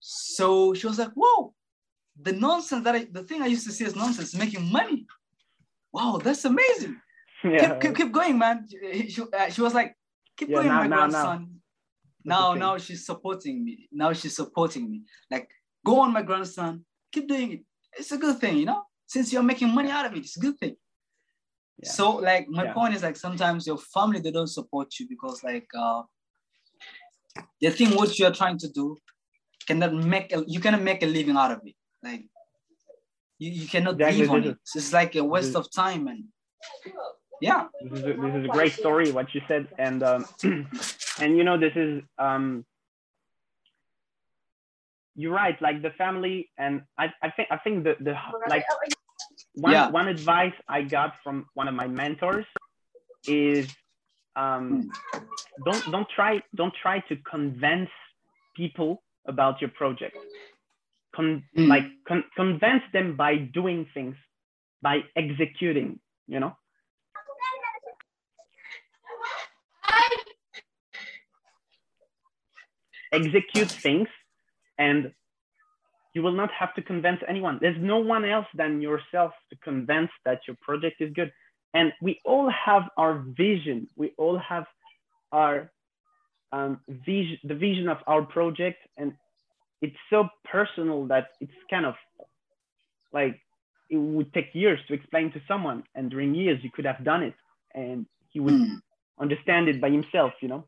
[0.00, 1.54] So she was like, Whoa,
[2.20, 5.06] the nonsense that I the thing I used to see as nonsense, making money.
[5.92, 7.00] Wow, that's amazing
[7.44, 7.70] yeah.
[7.70, 8.66] keep, keep, keep going, man.
[9.08, 9.96] She, uh, she was like,
[10.36, 11.60] keep yeah, going, now, my now, grandson.
[12.24, 13.88] Now, now, now she's supporting me.
[13.92, 15.02] Now she's supporting me.
[15.30, 15.48] Like,
[15.84, 16.84] go on, my grandson.
[17.12, 17.60] Keep doing it.
[17.98, 18.82] It's a good thing, you know.
[19.06, 20.76] Since you're making money out of it, it's a good thing.
[21.82, 21.90] Yeah.
[21.90, 22.72] So, like, my yeah.
[22.72, 26.02] point is like sometimes your family they don't support you because like uh,
[27.60, 28.96] they think what you're trying to do
[29.66, 31.74] cannot make a, you cannot make a living out of it.
[32.02, 32.26] Like,
[33.38, 34.20] you, you cannot exactly.
[34.20, 34.56] live on it.
[34.74, 36.24] It's like a waste of time and
[37.40, 40.26] yeah this is a, this is a great story what you said and um,
[41.20, 42.64] and you know this is um,
[45.20, 48.14] you're right like the family and i, I think i think the, the
[48.48, 48.64] like
[49.54, 49.90] one, yeah.
[49.90, 52.46] one advice i got from one of my mentors
[53.26, 53.68] is
[54.36, 54.90] um,
[55.64, 57.90] don't don't try don't try to convince
[58.56, 60.16] people about your project.
[61.14, 61.68] Con, mm.
[61.68, 64.14] like con, convince them by doing things
[64.80, 66.56] by executing you know?
[73.12, 74.06] Execute things
[74.80, 75.12] and
[76.14, 77.58] you will not have to convince anyone.
[77.60, 81.30] There's no one else than yourself to convince that your project is good.
[81.72, 83.86] And we all have our vision.
[83.94, 84.64] We all have
[85.30, 85.70] our
[86.50, 88.78] um, vision, the vision of our project.
[88.96, 89.12] And
[89.82, 91.94] it's so personal that it's kind of
[93.12, 93.38] like
[93.88, 95.84] it would take years to explain to someone.
[95.94, 97.34] And during years, you could have done it
[97.74, 98.80] and he would mm.
[99.20, 100.64] understand it by himself, you know?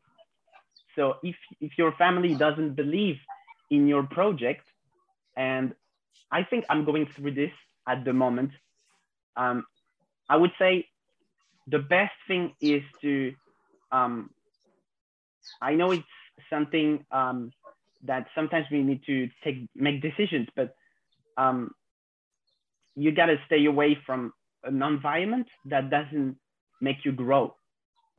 [0.95, 3.17] So if, if your family doesn't believe
[3.73, 4.65] in your project,
[5.35, 5.73] and
[6.31, 7.51] I think I'm going through this
[7.87, 8.51] at the moment,
[9.35, 9.65] um,
[10.29, 10.87] I would say
[11.67, 13.33] the best thing is to,
[13.91, 14.29] um,
[15.61, 16.15] I know it's
[16.49, 17.51] something um,
[18.05, 20.75] that sometimes we need to take make decisions, but
[21.37, 21.71] um,
[22.95, 24.33] you gotta stay away from
[24.63, 26.37] an environment that doesn't
[26.79, 27.55] make you grow,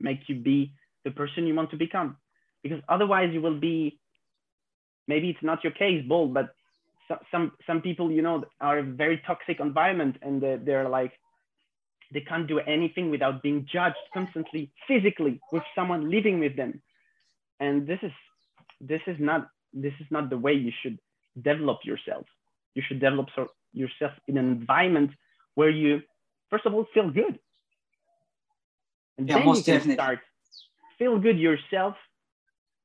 [0.00, 0.72] make you be
[1.04, 2.16] the person you want to become
[2.64, 4.00] because otherwise you will be
[5.06, 6.54] maybe it's not your case Bol but
[7.08, 11.12] so, some some people you know are a very toxic environment and they're, they're like
[12.14, 16.80] they can't do anything without being judged constantly physically with someone living with them.
[17.60, 18.12] And this is
[18.80, 20.98] this is not this is not the way you should
[21.42, 22.26] develop yourself.
[22.74, 25.10] You should develop so, yourself in an environment
[25.54, 26.02] where you
[26.50, 27.38] first of all feel good.
[29.18, 29.94] And yeah, then you can definitely.
[29.94, 30.18] start.
[30.98, 31.96] Feel good yourself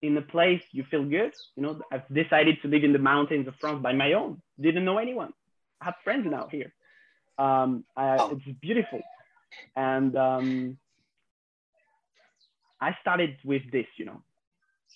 [0.02, 1.34] in a place you feel good.
[1.56, 4.42] You know, I've decided to live in the mountains of France by my own.
[4.60, 5.34] Didn't know anyone.
[5.82, 6.74] I have friends now here.
[7.38, 8.32] Um, I, oh.
[8.32, 9.02] It's beautiful,
[9.76, 10.78] and um,
[12.82, 13.86] I started with this.
[13.98, 14.22] You know,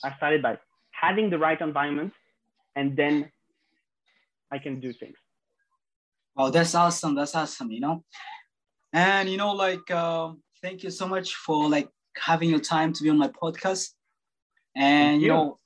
[0.04, 0.60] I started by
[0.92, 2.14] having the right environment,
[2.76, 3.32] and then
[4.52, 5.16] I can do things.
[6.36, 7.16] Oh, that's awesome!
[7.16, 7.72] That's awesome.
[7.72, 8.04] You know,
[8.92, 11.88] and you know, like, uh, thank you so much for like
[12.18, 13.92] having your time to be on my podcast
[14.76, 15.28] And you.
[15.28, 15.60] you know,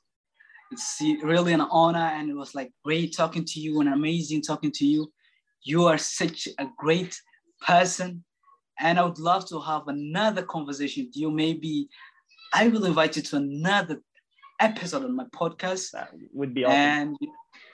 [0.72, 4.72] it's really an honor and it was like great talking to you and amazing talking
[4.72, 5.12] to you.
[5.64, 7.20] You are such a great
[7.62, 8.24] person.
[8.80, 11.32] And I would love to have another conversation with you.
[11.32, 11.90] Maybe
[12.54, 14.02] I will invite you to another
[14.60, 15.92] episode on my podcast.
[15.92, 16.76] That would be awesome.
[16.76, 17.18] And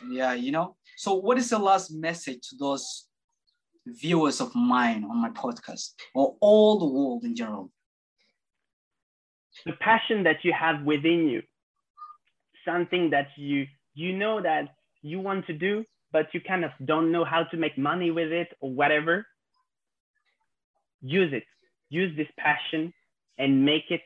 [0.09, 0.75] yeah, you know.
[0.97, 3.07] So what is the last message to those
[3.85, 7.71] viewers of mine on my podcast or all the world in general?
[9.65, 11.41] The passion that you have within you,
[12.65, 17.11] something that you you know that you want to do, but you kind of don't
[17.11, 19.25] know how to make money with it or whatever.
[21.01, 21.43] Use it.
[21.89, 22.93] Use this passion
[23.37, 24.01] and make it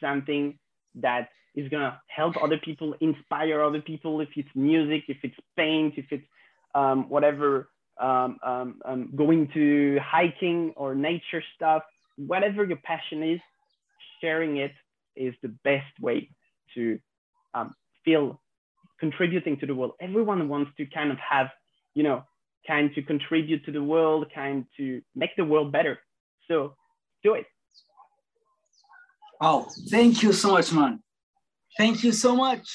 [0.00, 0.58] something
[0.96, 4.20] that is gonna help other people, inspire other people.
[4.20, 6.24] If it's music, if it's paint, if it's
[6.74, 11.82] um, whatever um, um, um, going to hiking or nature stuff,
[12.16, 13.40] whatever your passion is,
[14.20, 14.72] sharing it
[15.16, 16.30] is the best way
[16.74, 16.98] to
[17.54, 18.40] um, feel
[18.98, 19.92] contributing to the world.
[20.00, 21.48] Everyone wants to kind of have,
[21.94, 22.22] you know,
[22.66, 25.98] kind to contribute to the world, kind to make the world better.
[26.48, 26.76] So
[27.22, 27.46] do it.
[29.40, 31.02] Oh, thank you so much, man.
[31.78, 32.68] Thank you so much.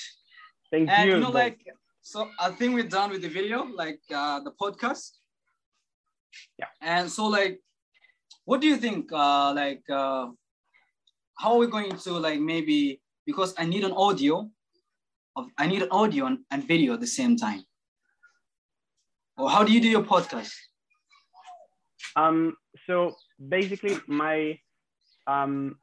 [0.72, 1.16] Thank and, you.
[1.16, 1.60] You know, like
[2.02, 5.12] so I think we're done with the video, like uh, the podcast.
[6.58, 6.68] Yeah.
[6.82, 7.60] And so like,
[8.46, 9.12] what do you think?
[9.12, 10.28] Uh, like, uh,
[11.38, 14.50] how are we going to like maybe because I need an audio,
[15.36, 17.64] of I need an audio and, and video at the same time.
[19.38, 20.54] Or how do you do your podcast?
[22.16, 22.56] Um.
[22.88, 23.16] So
[23.50, 24.58] basically, my
[25.28, 25.78] um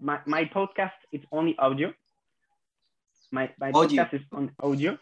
[0.00, 1.92] my my podcast is only audio.
[3.32, 4.04] My my audio.
[4.04, 4.92] podcast is on audio.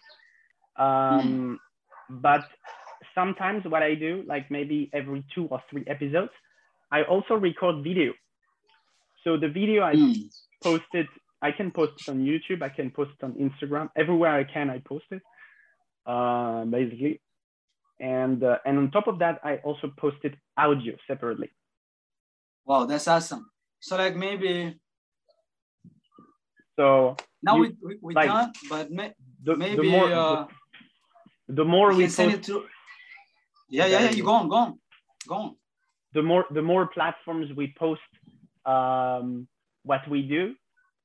[0.76, 1.56] Um, mm.
[2.08, 2.48] But
[3.14, 6.32] sometimes what I do, like maybe every two or three episodes,
[6.90, 8.12] I also record video.
[9.24, 10.16] So the video I mm.
[10.62, 11.06] posted,
[11.40, 14.70] I can post it on YouTube, I can post it on Instagram, everywhere I can,
[14.70, 15.22] I post it,
[16.06, 17.20] uh, basically.
[18.00, 21.50] And uh, and on top of that, I also posted audio separately.
[22.64, 23.50] Wow, that's awesome.
[23.80, 24.80] So like maybe.
[26.76, 29.12] So now you, we we, we like, done, but may,
[29.44, 30.46] the, maybe the more, uh,
[31.48, 32.64] the more we send it to
[33.68, 34.78] yeah yeah yeah you go on go on
[35.26, 35.56] go on
[36.14, 38.00] the more the more platforms we post
[38.66, 39.48] um,
[39.84, 40.54] what we do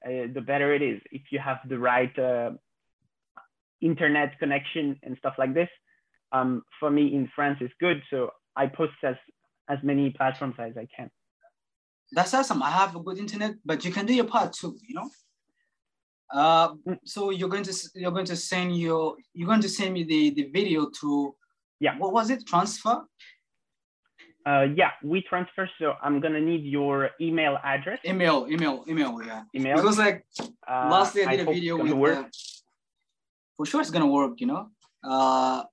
[0.05, 1.01] uh, the better it is.
[1.11, 2.51] If you have the right uh,
[3.81, 5.69] internet connection and stuff like this
[6.31, 8.01] um, for me in france is good.
[8.09, 9.15] So i post as
[9.69, 11.09] as many platforms as i can.
[12.11, 12.63] That's awesome.
[12.63, 15.09] I have a good internet but you can do your part too you know?
[16.33, 20.03] Uh, so you're going to you're going to send your you're going to send me
[20.03, 21.35] the the video to
[21.79, 21.97] yeah.
[21.97, 22.45] what was it?
[22.47, 23.03] Transfer
[24.47, 25.67] uh, yeah, WeTransfer.
[25.79, 27.99] So I'm gonna need your email address.
[28.05, 29.11] Email, email, email.
[29.25, 29.43] Yeah.
[29.55, 29.75] Email.
[29.77, 30.25] Because like
[30.67, 31.91] uh, lastly, I did I a video with.
[31.91, 32.17] Work.
[32.17, 32.29] Uh,
[33.57, 34.39] for sure, it's gonna work.
[34.41, 34.63] You know.
[35.03, 35.63] Uh,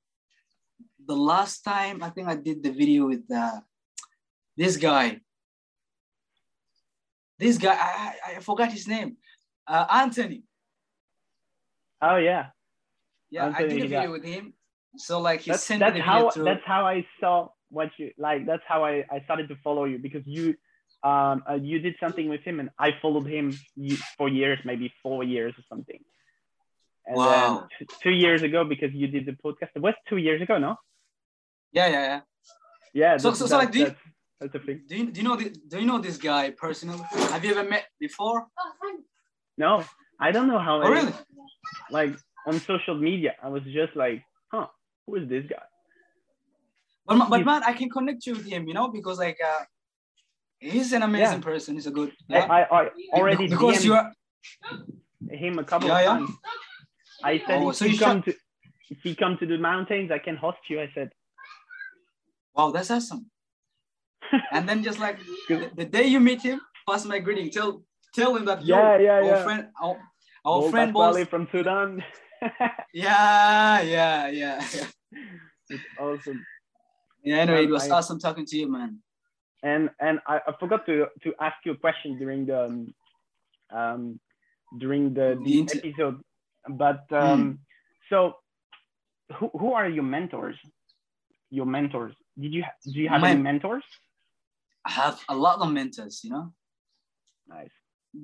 [1.07, 3.61] the last time I think I did the video with uh,
[4.57, 5.21] this guy.
[7.39, 9.17] This guy, I, I forgot his name
[9.67, 10.43] uh, Anthony.
[12.01, 12.47] Oh yeah.
[13.31, 14.09] Yeah, Anthony, I did a video yeah.
[14.09, 14.55] with him.
[14.97, 16.45] So like he that's, sent that's me the how through.
[16.45, 18.41] that's how I saw what you like.
[18.51, 20.45] That's how I, I started to follow you because you
[21.11, 23.47] um uh, you did something with him and I followed him
[24.17, 26.01] for years, maybe four years or something.
[27.07, 27.69] And wow.
[27.79, 29.71] then two years ago because you did the podcast.
[29.79, 30.73] It was two years ago, no?
[31.73, 32.21] Yeah, yeah, yeah.
[32.95, 33.17] Yeah.
[33.19, 33.85] So, so, so like, do you,
[34.41, 34.83] that's, that's thing.
[34.89, 37.05] Do you, do you know the, do you know this guy personally?
[37.33, 38.47] Have you ever met before?
[39.59, 39.85] No,
[40.21, 40.83] I don't know how.
[40.83, 41.13] Oh, really?
[41.91, 42.13] Like
[42.47, 44.69] on social media, I was just like, huh,
[45.07, 45.67] who is this guy?
[47.07, 49.65] But, but man, I can connect you with him, you know, because like uh,
[50.59, 51.45] he's an amazing yeah.
[51.45, 51.75] person.
[51.75, 52.13] He's a good.
[52.29, 52.47] Yeah.
[52.47, 54.13] I, I, I already because you are
[55.31, 56.31] him a couple yeah, of times.
[56.31, 57.29] Yeah.
[57.29, 58.35] I said oh, if so you come to
[58.91, 60.81] if you come to the mountains, I can host you.
[60.81, 61.11] I said.
[62.55, 63.27] Wow, that's awesome.
[64.53, 67.51] and then just like the, the, day you meet him, pass my greeting.
[67.51, 67.83] Tell
[68.15, 69.45] tell him that yeah, yeah, our yeah.
[69.45, 69.99] friend, our,
[70.45, 72.03] our friend was from Sudan.
[72.95, 74.65] yeah, yeah, yeah.
[75.71, 76.45] It's awesome.
[77.25, 78.99] Yeah, anyway, it was I, awesome talking to you, man.
[79.63, 82.95] And and I, I, forgot to to ask you a question during the um,
[83.73, 84.21] um
[84.79, 86.21] during the, the, the episode,
[86.69, 87.17] but hmm.
[87.17, 87.59] um, mm.
[88.11, 88.35] so
[89.37, 90.57] who who are your mentors?
[91.51, 92.15] Your mentors?
[92.39, 93.85] Did you do you have My, any mentors?
[94.85, 96.21] I have a lot of mentors.
[96.25, 96.53] You know.
[97.49, 97.71] Nice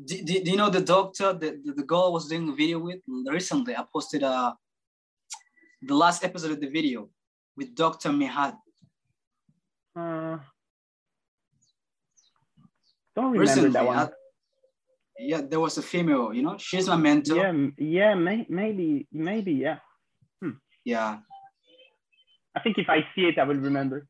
[0.04, 2.52] do, do, do, you know the doctor the, the, the girl I was doing a
[2.52, 4.52] video with recently i posted uh
[5.82, 7.08] the last episode of the video
[7.56, 8.54] with dr mihad
[9.96, 10.38] uh,
[13.14, 14.08] don't remember recently, that one I,
[15.18, 16.32] yeah, there was a female.
[16.32, 17.36] You know, she's my mentor.
[17.36, 19.78] Yeah, yeah, may, maybe, maybe, yeah.
[20.42, 20.52] Hmm.
[20.84, 21.18] Yeah.
[22.56, 24.06] I think if I see it, I will remember.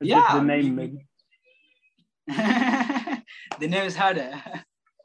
[0.00, 0.34] It's yeah.
[0.34, 0.98] the name, maybe.
[2.28, 4.30] the name is harder.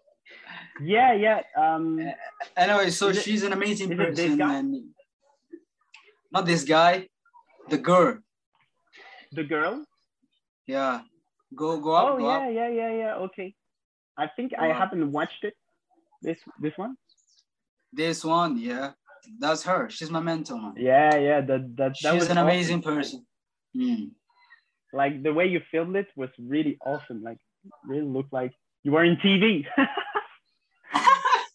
[0.82, 1.42] yeah, yeah.
[1.58, 2.00] Um.
[2.56, 4.40] Anyway, so she's an amazing person.
[4.42, 4.76] And
[6.32, 7.08] not this guy,
[7.70, 8.20] the girl.
[9.34, 9.86] The girl.
[10.68, 11.02] Yeah.
[11.56, 12.14] Go go up.
[12.14, 12.54] Oh go yeah, up.
[12.54, 13.16] yeah, yeah, yeah.
[13.16, 13.54] Okay.
[14.18, 15.56] I think I haven't watched it.
[16.22, 16.96] This this one.
[17.92, 18.92] This one, yeah.
[19.40, 19.90] That's her.
[19.90, 20.74] She's my mentor, man.
[20.78, 21.42] Yeah, yeah.
[21.42, 22.48] That that, that She's was an awesome.
[22.48, 23.26] amazing person.
[23.76, 24.12] Mm.
[24.94, 27.24] Like the way you filmed it was really awesome.
[27.24, 27.38] Like
[27.86, 28.54] really looked like
[28.84, 29.66] you were in TV.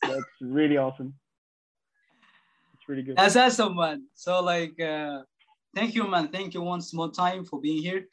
[0.03, 1.14] That's really awesome.
[2.74, 3.16] It's really good.
[3.16, 4.07] That's awesome, man.
[4.14, 5.20] So like, uh,
[5.75, 6.29] thank you, man.
[6.29, 8.07] Thank you once more time for being here,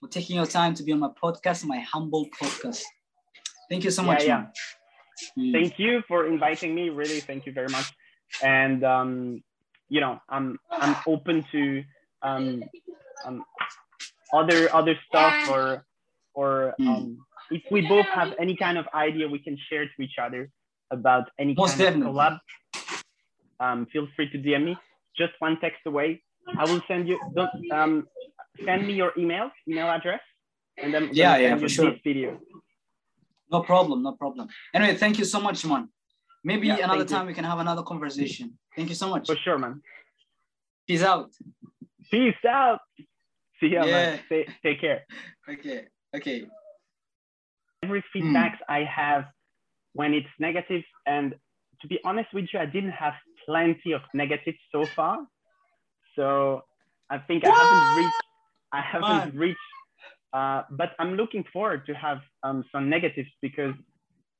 [0.00, 2.82] for taking your time to be on my podcast, my humble podcast.
[3.68, 4.24] Thank you so much.
[4.24, 4.46] Yeah,
[5.36, 5.44] yeah.
[5.44, 5.52] Mm.
[5.52, 6.90] Thank you for inviting me.
[6.90, 7.92] Really, thank you very much.
[8.42, 9.42] And um,
[9.88, 11.84] you know, I'm I'm open to
[12.22, 12.62] um,
[13.24, 13.44] um
[14.32, 15.84] other other stuff or
[16.34, 16.88] or mm.
[16.88, 17.18] um,
[17.50, 20.50] if we both have any kind of idea we can share to each other
[20.90, 22.10] about any Most kind definitely.
[22.10, 22.38] of collab.
[23.60, 24.76] Um, feel free to DM me.
[25.16, 26.22] Just one text away.
[26.56, 27.18] I will send you.
[27.34, 28.06] Don't um,
[28.64, 30.20] send me your email email address,
[30.76, 31.92] and then yeah, yeah, for sure.
[32.04, 32.38] Video.
[33.50, 34.48] No problem, no problem.
[34.74, 35.88] Anyway, thank you so much, man.
[36.44, 37.28] Maybe yeah, another time you.
[37.28, 38.58] we can have another conversation.
[38.76, 39.26] Thank you so much.
[39.26, 39.82] For sure, man.
[40.86, 41.30] Peace out.
[42.10, 42.80] Peace out.
[43.60, 43.92] See ya, yeah.
[43.92, 44.20] man.
[44.28, 45.04] Take, take care.
[45.48, 45.86] Okay.
[46.14, 46.46] Okay.
[47.82, 48.68] Every feedbacks mm.
[48.68, 49.24] I have
[49.94, 51.34] when it's negative, and
[51.80, 53.14] to be honest with you, I didn't have
[53.46, 55.18] plenty of negatives so far.
[56.18, 56.62] So
[57.08, 57.54] I think what?
[57.54, 58.14] I haven't reached.
[58.72, 59.58] I haven't reached
[60.32, 63.74] uh, but I'm looking forward to have um, some negatives because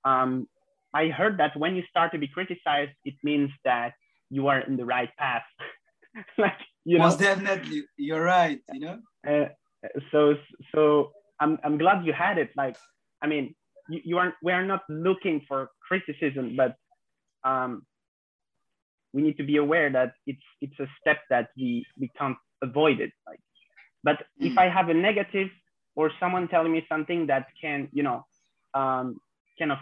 [0.05, 0.47] um,
[0.95, 3.93] I heard that when you start to be criticized, it means that
[4.31, 5.45] you are in the right path.
[6.39, 7.05] like you know.
[7.05, 8.61] Most definitely, you're right.
[8.73, 8.99] You know.
[9.27, 9.49] Uh,
[10.11, 10.35] so
[10.75, 12.51] so I'm I'm glad you had it.
[12.57, 12.77] Like
[13.23, 13.55] I mean,
[13.89, 16.77] you, you aren't we are not looking for criticism, but
[17.45, 17.87] um,
[19.13, 23.01] we need to be aware that it's it's a step that we we can't avoid
[23.01, 23.13] it.
[23.27, 23.41] Like,
[24.03, 24.51] but mm.
[24.51, 25.49] if I have a negative
[25.95, 28.25] or someone telling me something that can, you know,
[28.75, 29.19] um,
[29.59, 29.79] kind of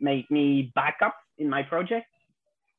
[0.00, 2.06] make me back up in my project,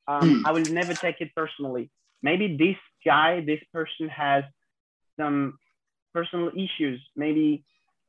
[0.07, 0.45] um, hmm.
[0.45, 1.89] I will never take it personally.
[2.21, 4.43] Maybe this guy, this person has
[5.19, 5.57] some
[6.13, 7.01] personal issues.
[7.15, 7.63] Maybe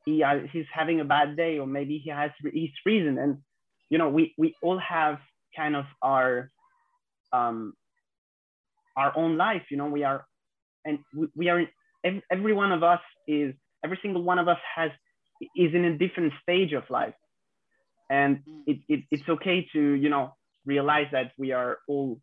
[0.05, 3.17] he uh, he's having a bad day, or maybe he has his reason.
[3.17, 3.39] And
[3.89, 5.19] you know, we we all have
[5.55, 6.49] kind of our
[7.31, 7.73] um,
[8.95, 9.63] our own life.
[9.69, 10.25] You know, we are,
[10.85, 11.65] and we, we are.
[12.03, 13.53] Every, every one of us is
[13.83, 14.91] every single one of us has
[15.55, 17.13] is in a different stage of life
[18.09, 18.61] and mm.
[18.65, 20.33] it, it, it's okay to you know
[20.65, 22.19] realize that we are all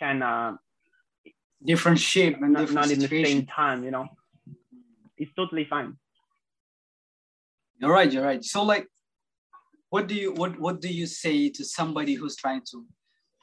[0.00, 0.56] kind of
[1.64, 4.06] different shape and not, different not in the same time you know
[5.16, 5.96] it's totally fine
[7.78, 8.86] you're right you're right so like
[9.90, 12.84] what do you what what do you say to somebody who's trying to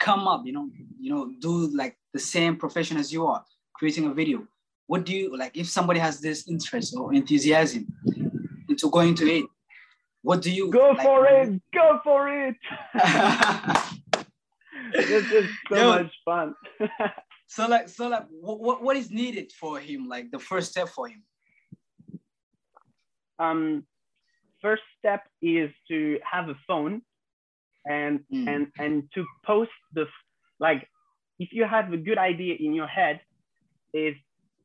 [0.01, 0.67] come up you know
[0.99, 3.43] you know do like the same profession as you are
[3.73, 4.45] creating a video.
[4.87, 7.87] What do you like if somebody has this interest or enthusiasm
[8.67, 9.45] into going to it
[10.23, 11.61] what do you go like, for it.
[11.73, 12.55] Go for it.
[14.93, 16.53] This is so Yo, much fun.
[17.47, 21.07] so like so like what, what is needed for him like the first step for
[21.07, 21.23] him?
[23.39, 23.85] Um
[24.61, 27.03] first step is to have a phone
[27.85, 28.47] and mm.
[28.47, 30.05] and and to post the
[30.59, 30.87] like
[31.39, 33.19] if you have a good idea in your head
[33.93, 34.15] is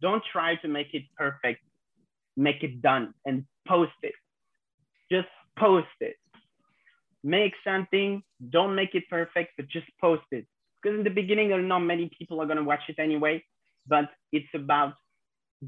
[0.01, 1.61] don't try to make it perfect.
[2.37, 4.13] Make it done and post it.
[5.11, 6.17] Just post it.
[7.25, 10.47] Make something, don't make it perfect, but just post it.
[10.83, 13.43] Because in the beginning, there are not many people are going to watch it anyway,
[13.89, 14.95] but it's about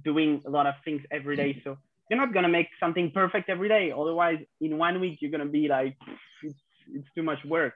[0.04, 1.60] doing a lot of things every day.
[1.64, 1.78] So
[2.10, 3.92] you're not going to make something perfect every day.
[3.96, 5.96] Otherwise, in one week, you're going to be like,
[6.42, 6.54] it's,
[6.92, 7.74] it's too much work.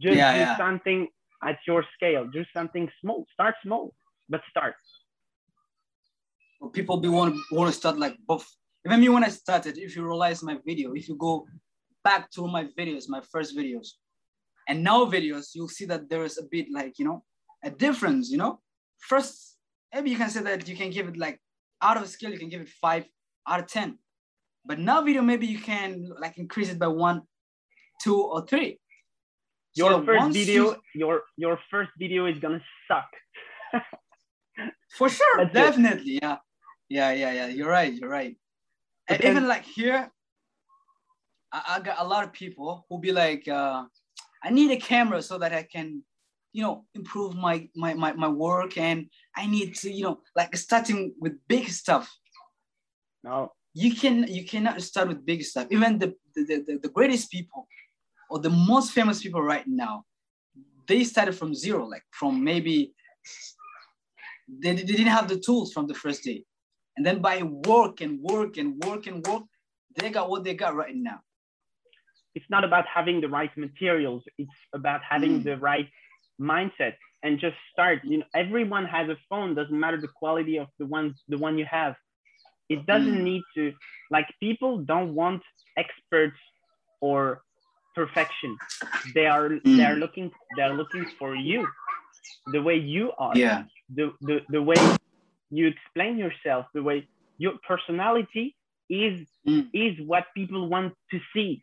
[0.00, 0.56] Just yeah, do yeah.
[0.56, 1.08] something
[1.42, 2.26] at your scale.
[2.32, 3.26] Do something small.
[3.34, 3.94] Start small,
[4.28, 4.74] but start
[6.72, 8.46] people be want want to start like both.
[8.86, 11.46] Even me when I started, if you realize my video, if you go
[12.02, 13.88] back to my videos, my first videos,
[14.68, 17.24] and now videos, you'll see that there is a bit like you know
[17.62, 18.30] a difference.
[18.30, 18.60] You know,
[18.98, 19.56] first
[19.92, 21.40] maybe you can say that you can give it like
[21.82, 23.04] out of scale, you can give it five
[23.46, 23.98] out of ten,
[24.64, 27.22] but now video maybe you can like increase it by one,
[28.04, 28.78] two, or three.
[29.74, 30.76] Your so first video, you...
[30.94, 33.10] your your first video is gonna suck.
[34.98, 36.22] For sure, That's definitely, it.
[36.22, 36.36] yeah.
[36.88, 37.46] Yeah, yeah, yeah.
[37.46, 37.92] You're right.
[37.92, 38.36] You're right.
[39.08, 40.10] And even like here,
[41.52, 43.84] I, I got a lot of people who be like, uh,
[44.42, 46.04] I need a camera so that I can,
[46.52, 48.78] you know, improve my, my, my, my work.
[48.78, 52.08] And I need to, you know, like starting with big stuff.
[53.22, 53.52] No.
[53.72, 55.66] You can you cannot start with big stuff.
[55.70, 57.66] Even the, the, the, the greatest people
[58.34, 60.02] or the most famous people right now,
[60.88, 62.92] they started from zero, like from maybe
[64.48, 66.44] they, they didn't have the tools from the first day.
[66.96, 69.44] And then by work and work and work and work,
[69.94, 71.20] they got what they got right now.
[72.34, 74.24] It's not about having the right materials.
[74.36, 75.44] It's about having mm.
[75.44, 75.88] the right
[76.40, 78.00] mindset and just start.
[78.02, 79.54] You know, everyone has a phone.
[79.54, 81.94] Doesn't matter the quality of the ones the one you have.
[82.68, 83.22] It doesn't mm.
[83.22, 83.72] need to
[84.10, 85.42] like people don't want
[85.76, 86.40] experts
[87.00, 87.44] or
[87.94, 88.56] perfection.
[89.14, 89.76] They are mm.
[89.76, 91.66] they are looking they are looking for you,
[92.52, 93.36] the way you are.
[93.36, 93.64] Yeah.
[93.94, 94.76] The the the way
[95.50, 98.56] you explain yourself, the way your personality
[98.88, 99.68] is mm.
[99.72, 101.62] is what people want to see.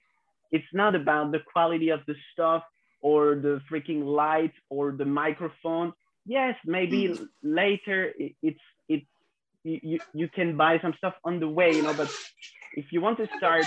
[0.52, 2.64] It's not about the quality of the stuff
[3.02, 5.94] or the freaking light or the microphone.
[6.26, 7.28] Yes, maybe mm.
[7.42, 9.04] later it, it's it
[9.64, 12.12] you, you can buy some stuff on the way, you know, but
[12.76, 13.66] if you want to start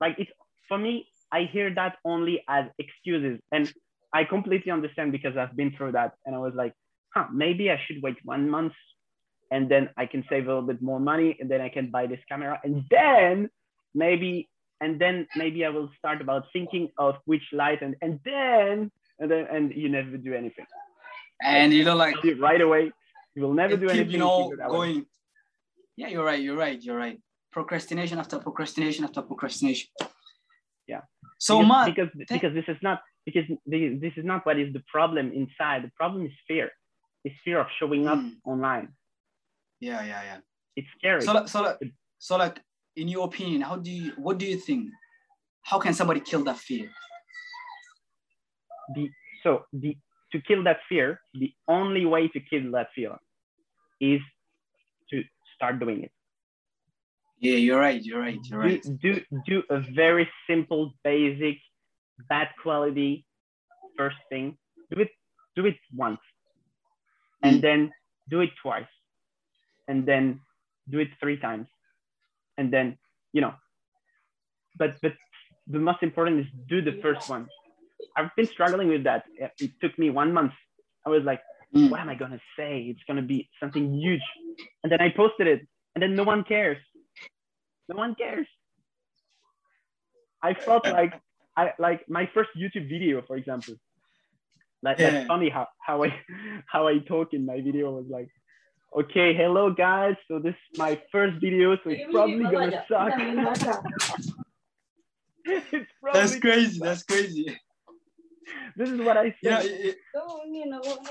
[0.00, 0.30] like it's
[0.68, 3.40] for me, I hear that only as excuses.
[3.52, 3.72] And
[4.12, 6.14] I completely understand because I've been through that.
[6.24, 6.72] And I was like,
[7.14, 8.72] huh, maybe I should wait one month
[9.50, 12.06] and then I can save a little bit more money and then I can buy
[12.06, 13.48] this camera and then
[13.94, 14.48] maybe
[14.80, 19.30] and then maybe I will start about thinking of which light and and then and
[19.30, 20.66] then and you never do anything.
[21.42, 22.92] And you know like right away,
[23.34, 24.12] you will never do keep, anything.
[24.12, 25.06] You know, going.
[25.96, 26.40] Yeah, you're right.
[26.40, 26.80] You're right.
[26.80, 27.18] You're right.
[27.50, 29.88] Procrastination after procrastination after procrastination.
[31.38, 34.82] So because, man, because because this is not because this is not what is the
[34.90, 35.84] problem inside.
[35.84, 36.70] The problem is fear.
[37.24, 38.34] It's fear of showing up mm.
[38.44, 38.88] online.
[39.80, 40.38] Yeah, yeah, yeah.
[40.76, 41.22] It's scary.
[41.22, 41.78] So, so, like,
[42.18, 42.60] so, like,
[42.96, 44.90] in your opinion, how do you, what do you think?
[45.62, 46.88] How can somebody kill that fear?
[48.94, 49.08] The
[49.42, 49.96] so the
[50.32, 53.16] to kill that fear, the only way to kill that fear
[54.00, 54.20] is
[55.10, 55.22] to
[55.54, 56.12] start doing it.
[57.40, 58.02] Yeah, you're right.
[58.02, 58.38] You're right.
[58.44, 58.82] You're right.
[58.82, 61.58] Do do, do a very simple, basic,
[62.28, 63.24] bad quality
[63.96, 64.56] first thing.
[64.90, 65.10] Do it
[65.54, 66.20] do it once,
[67.42, 67.62] and mm.
[67.62, 67.92] then
[68.28, 68.92] do it twice,
[69.86, 70.40] and then
[70.90, 71.66] do it three times
[72.58, 72.98] and then
[73.32, 73.54] you know
[74.76, 75.12] but but
[75.66, 77.46] the most important is do the first one
[78.16, 80.52] i've been struggling with that it took me one month
[81.06, 81.40] i was like
[81.74, 81.88] mm.
[81.90, 84.26] what am i going to say it's going to be something huge
[84.82, 85.60] and then i posted it
[85.94, 86.78] and then no one cares
[87.88, 88.46] no one cares
[90.42, 91.14] i felt like
[91.56, 93.74] i like my first youtube video for example
[94.82, 95.10] like yeah.
[95.10, 96.14] that's funny how, how i
[96.66, 98.28] how i talk in my video was like
[98.96, 100.16] Okay, hello guys.
[100.28, 103.12] So this is my first video, so it's probably gonna suck.
[105.44, 106.80] it's probably That's crazy.
[106.80, 107.54] That's crazy.
[108.76, 109.64] This is what I said.
[109.64, 109.92] Yeah,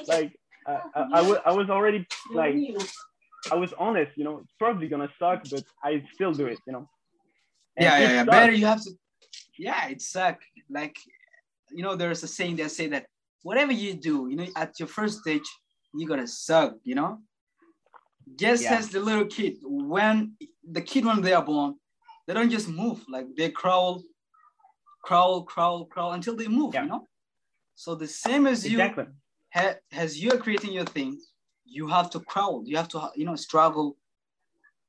[0.07, 2.55] like uh, I, I, was, I was already like
[3.51, 4.11] I was honest.
[4.15, 6.59] You know, it's probably gonna suck, but I still do it.
[6.65, 6.89] You know.
[7.77, 8.19] And yeah, yeah, yeah.
[8.19, 8.29] Sucks.
[8.31, 8.91] Better you have to.
[9.57, 10.39] Yeah, it suck.
[10.69, 10.97] Like
[11.71, 13.05] you know, there's a saying that say that
[13.43, 15.47] whatever you do, you know, at your first stage,
[15.93, 16.75] you're gonna suck.
[16.83, 17.19] You know
[18.35, 18.75] just yeah.
[18.75, 20.33] as the little kid, when
[20.69, 21.75] the kid when they are born,
[22.25, 24.03] they don't just move like they crawl,
[25.03, 26.73] crawl, crawl, crawl until they move.
[26.73, 26.83] Yeah.
[26.83, 27.07] You know.
[27.75, 29.05] So the same as exactly.
[29.05, 29.09] you,
[29.53, 31.19] ha, as you are creating your thing,
[31.68, 32.63] you have to crawl.
[32.65, 33.97] You have to you know struggle.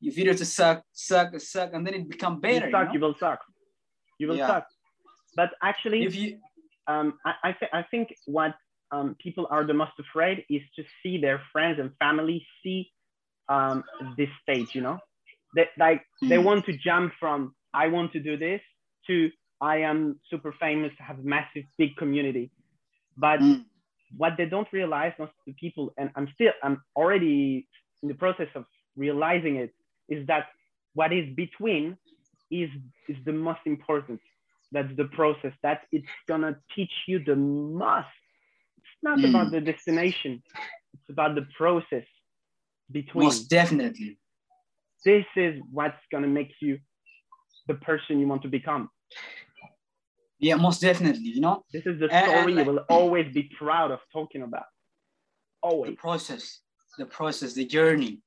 [0.00, 2.66] Your video to suck, suck, suck, and then it become better.
[2.66, 2.92] You suck, you, know?
[2.92, 3.40] you will suck.
[4.18, 4.46] You will yeah.
[4.46, 4.66] suck.
[5.34, 6.38] But actually, if you,
[6.86, 8.54] um, I I, th- I think what
[8.90, 12.90] um, people are the most afraid is to see their friends and family see
[13.48, 13.84] um,
[14.16, 14.98] this stage, you know?
[15.54, 16.28] They, like mm.
[16.28, 16.44] they hmm.
[16.44, 18.60] want to jump from I want to do this
[19.06, 22.50] to I am super famous, have massive big community.
[23.16, 23.64] But mm.
[24.16, 27.68] What they don't realize, most of the people, and I'm still, I'm already
[28.02, 28.64] in the process of
[28.96, 29.72] realizing it,
[30.08, 30.46] is that
[30.94, 31.96] what is between
[32.50, 32.70] is
[33.08, 34.20] is the most important.
[34.72, 35.52] That's the process.
[35.62, 38.06] That it's gonna teach you the most.
[38.78, 39.30] It's not mm.
[39.30, 40.42] about the destination.
[40.94, 42.04] It's about the process
[42.90, 43.24] between.
[43.24, 44.18] Most definitely.
[45.04, 46.78] This is what's going to make you
[47.68, 48.90] the person you want to become.
[50.38, 51.24] Yeah, most definitely.
[51.24, 54.66] You know, this is the story and, you will always be proud of talking about.
[55.62, 55.90] Always.
[55.90, 56.60] The process,
[56.96, 58.20] the process, the journey.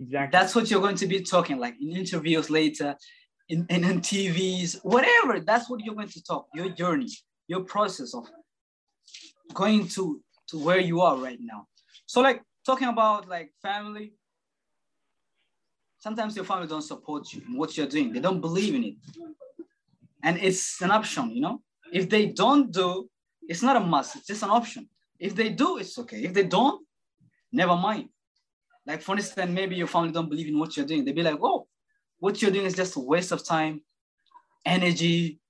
[0.00, 0.36] Exactly.
[0.36, 2.96] That's what you're going to be talking like in interviews later,
[3.48, 5.40] in, in, in TVs, whatever.
[5.40, 6.46] That's what you're going to talk.
[6.54, 7.08] Your journey,
[7.48, 8.26] your process of
[9.52, 11.66] going to to where you are right now.
[12.06, 14.14] So like talking about like family,
[15.98, 18.12] sometimes your family don't support you in what you're doing.
[18.12, 18.96] They don't believe in it.
[20.24, 21.62] And it's an option, you know.
[21.92, 23.08] If they don't do,
[23.46, 24.88] it's not a must, it's just an option.
[25.20, 26.24] If they do, it's okay.
[26.24, 26.84] If they don't,
[27.52, 28.08] never mind.
[28.86, 31.04] Like for instance, maybe your family don't believe in what you're doing.
[31.04, 31.68] They'd be like, oh,
[32.18, 33.82] what you're doing is just a waste of time,
[34.64, 35.40] energy,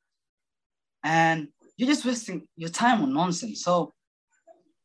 [1.04, 3.62] and you're just wasting your time on nonsense.
[3.62, 3.92] So,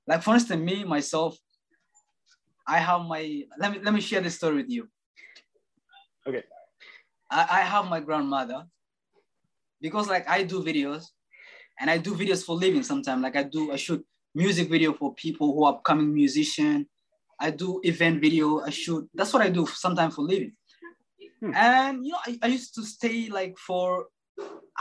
[0.07, 1.37] like for instance, me, myself,
[2.67, 4.87] I have my let me let me share this story with you.
[6.27, 6.43] Okay.
[7.31, 8.65] I, I have my grandmother
[9.82, 11.05] because like I do videos
[11.80, 13.21] and I do videos for living sometimes.
[13.21, 14.05] Like I do I shoot
[14.36, 16.88] music video for people who are upcoming musician.
[17.39, 18.61] I do event video.
[18.61, 19.09] I shoot.
[19.13, 20.53] That's what I do sometimes for living.
[21.39, 21.53] Hmm.
[21.55, 24.07] And you know, I, I used to stay like for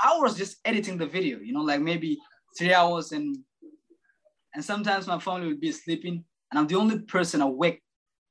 [0.04, 1.38] hours just editing the video.
[1.38, 2.18] You know, like maybe
[2.58, 3.36] three hours, and
[4.54, 7.82] and sometimes my family would be sleeping, and I'm the only person awake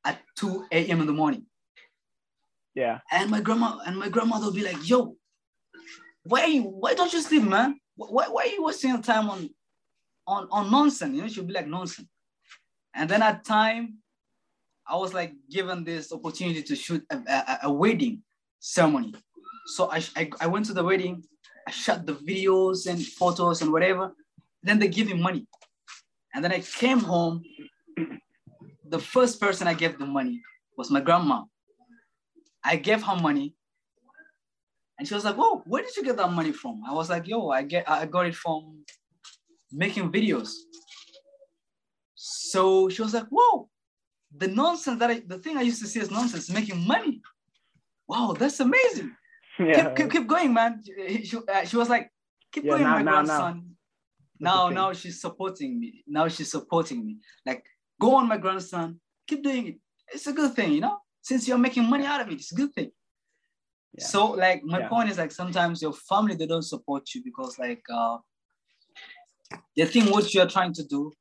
[0.05, 1.01] at 2 a.m.
[1.01, 1.45] in the morning.
[2.75, 2.99] Yeah.
[3.11, 5.16] And my grandma and my grandmother would be like, "Yo,
[6.27, 7.79] why why don't you sleep, man?
[7.95, 9.49] Why why are you wasting your time on
[10.25, 11.15] on on nonsense?
[11.15, 12.07] You know, she'd be like nonsense."
[12.93, 13.99] And then at time,
[14.87, 18.23] I was like given this opportunity to shoot a, a, a wedding
[18.59, 19.13] ceremony.
[19.67, 21.23] So I, I, I went to the wedding,
[21.67, 24.13] I shot the videos and photos and whatever.
[24.63, 25.45] Then they give me money.
[26.33, 27.43] And then I came home.
[28.89, 30.41] The first person I gave the money
[30.77, 31.43] was my grandma.
[32.63, 33.55] I gave her money.
[34.97, 36.81] And she was like, Whoa, where did you get that money from?
[36.87, 38.83] I was like, yo, I get I got it from
[39.71, 40.53] making videos.
[42.15, 43.69] So she was like, Whoa,
[44.35, 47.21] the nonsense that I, the thing I used to see as nonsense, making money.
[48.07, 49.15] Wow, that's amazing.
[49.59, 49.85] Yeah.
[49.87, 50.81] Keep, keep, keep going, man.
[51.23, 52.11] She, uh, she was like,
[52.51, 53.75] keep yeah, going, now, my now, grandson.
[54.39, 56.03] Now, now, now she's supporting me.
[56.07, 57.17] Now she's supporting me.
[57.45, 57.65] Like,
[57.99, 58.99] go on, my grandson.
[59.27, 59.75] Keep doing it.
[60.13, 60.99] It's a good thing, you know.
[61.21, 62.91] Since you're making money out of it, it's a good thing.
[63.93, 64.05] Yeah.
[64.05, 64.89] So, like, my yeah.
[64.89, 68.17] point is like sometimes your family they don't support you because like uh,
[69.75, 71.11] they think what you're trying to do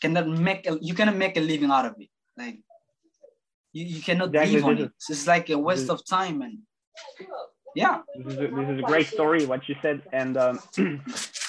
[0.00, 2.08] cannot make a, you cannot make a living out of it.
[2.36, 2.58] Like
[3.72, 4.54] you, you cannot exactly.
[4.54, 4.92] live on it.
[5.08, 6.58] It's like a waste of time and
[7.74, 8.00] yeah.
[8.16, 10.60] This is a, this is a great story what you said and um,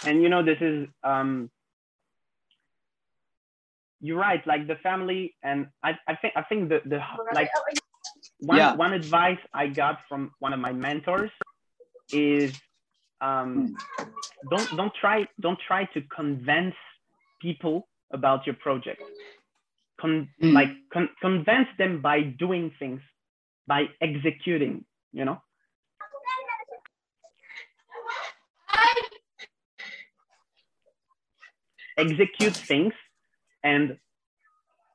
[0.06, 1.50] and you know this is um,
[4.02, 7.00] you're right like the family and I, I think I think the the
[7.34, 7.50] like
[8.40, 8.76] one yeah.
[8.76, 11.32] one advice I got from one of my mentors
[12.12, 12.54] is
[13.22, 13.76] um,
[14.50, 16.76] don't don't try don't try to convince
[17.42, 19.02] people about your project
[20.00, 20.54] con- mm.
[20.54, 23.02] like con- convince them by doing things
[23.68, 25.42] by executing you know
[31.98, 32.94] execute things
[33.64, 33.98] and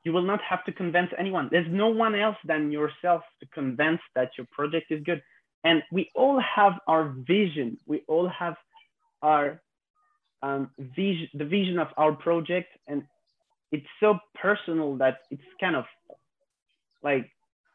[0.04, 1.48] you will not have to convince anyone.
[1.50, 5.22] There's no one else than yourself to convince that your project is good.
[5.64, 7.78] And we all have our vision.
[7.86, 8.56] We all have
[9.22, 9.60] our
[10.42, 12.70] um, vision the vision of our project.
[12.88, 13.04] And
[13.70, 15.84] it's so personal that it's kind of
[17.02, 17.30] like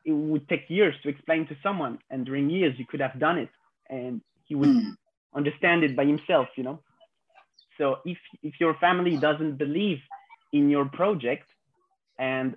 [0.05, 1.99] it would take years to explain to someone.
[2.09, 3.49] And during years you could have done it.
[3.89, 4.91] And he would mm.
[5.33, 6.81] understand it by himself you know?
[7.77, 9.99] So if if your family doesn't believe
[10.51, 11.47] in your project
[12.19, 12.55] and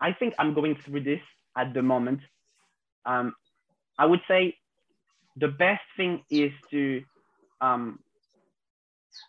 [0.00, 1.20] i think i'm going through this
[1.56, 2.20] at the moment
[3.06, 3.34] um,
[3.98, 4.54] i would say
[5.36, 7.02] the best thing is to
[7.60, 7.98] um,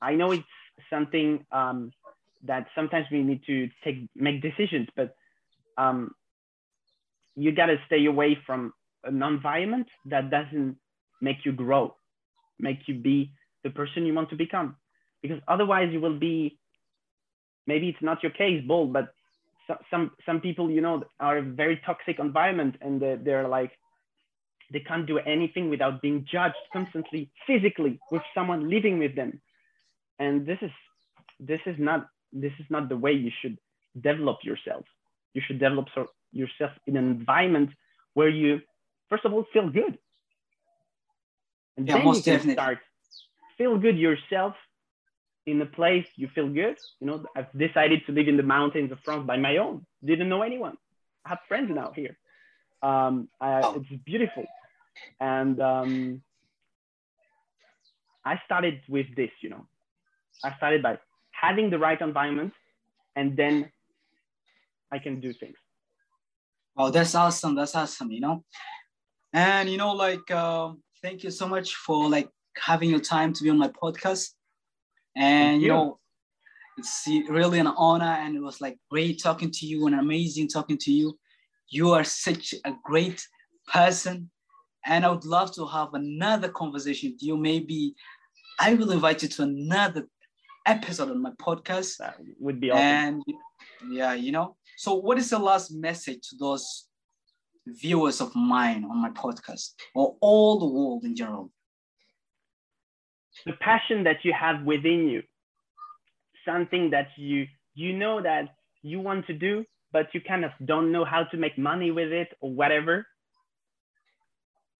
[0.01, 0.43] i know it's
[0.89, 1.91] something um,
[2.45, 5.15] that sometimes we need to take make decisions, but
[5.77, 6.11] um,
[7.35, 8.73] you got to stay away from
[9.03, 10.77] an environment that doesn't
[11.21, 11.95] make you grow,
[12.59, 13.31] make you be
[13.63, 14.75] the person you want to become,
[15.21, 16.57] because otherwise you will be.
[17.67, 19.13] Maybe it's not your case, Bol, but
[19.67, 23.71] so, some some people you know are a very toxic environment, and they're, they're like
[24.71, 29.39] they can't do anything without being judged constantly physically with someone living with them
[30.19, 30.71] and this is
[31.39, 33.57] this is not this is not the way you should
[34.01, 34.85] develop yourself.
[35.33, 37.71] You should develop so, yourself in an environment
[38.13, 38.61] where you,
[39.09, 39.97] first of all, feel good.
[41.77, 42.53] And yeah, then you can definitely.
[42.53, 42.77] start
[43.57, 44.53] feel good yourself
[45.45, 46.77] in a place you feel good.
[46.99, 49.85] You know, I've decided to live in the mountains of France by my own.
[50.03, 50.77] Didn't know anyone.
[51.25, 52.17] I have friends now here.
[52.81, 53.75] Um, I, oh.
[53.75, 54.45] It's beautiful.
[55.19, 56.21] And um,
[58.23, 59.67] I started with this, you know.
[60.43, 60.99] I started by
[61.31, 62.53] having the right environment,
[63.15, 63.71] and then
[64.91, 65.55] I can do things.
[66.77, 67.55] Oh, that's awesome.
[67.55, 68.43] That's awesome, you know.
[69.33, 70.71] And you know, like, uh,
[71.01, 74.31] thank you so much for like having your time to be on my podcast.
[75.15, 75.67] And you.
[75.67, 75.99] you know,
[76.77, 80.77] it's really an honor, and it was like great talking to you and amazing talking
[80.79, 81.17] to you.
[81.69, 83.25] You are such a great
[83.71, 84.29] person,
[84.85, 87.95] and I would love to have another conversation with you, maybe
[88.59, 90.07] I will invite you to another
[90.65, 91.97] episode on my podcast.
[91.97, 92.83] That would be awesome.
[92.83, 93.23] And
[93.89, 94.55] yeah, you know.
[94.77, 96.87] So, what is the last message to those
[97.67, 101.51] viewers of mine on my podcast or all the world in general?
[103.45, 105.23] The passion that you have within you,
[106.45, 110.91] something that you you know that you want to do, but you kind of don't
[110.91, 113.05] know how to make money with it or whatever.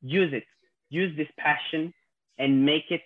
[0.02, 0.44] Use it.
[0.90, 1.94] Use this passion
[2.38, 3.02] and make it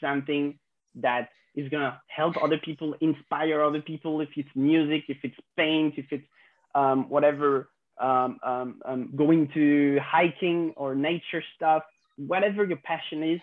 [0.00, 0.58] something
[0.96, 4.20] that is gonna help other people, inspire other people.
[4.20, 6.26] If it's music, if it's paint, if it's
[6.74, 7.68] um, whatever
[8.00, 11.82] um, um, um, going to hiking or nature stuff,
[12.16, 13.40] whatever your passion is,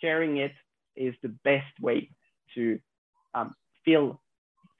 [0.00, 0.52] sharing it
[0.96, 2.10] is the best way
[2.54, 2.78] to
[3.34, 4.20] um, feel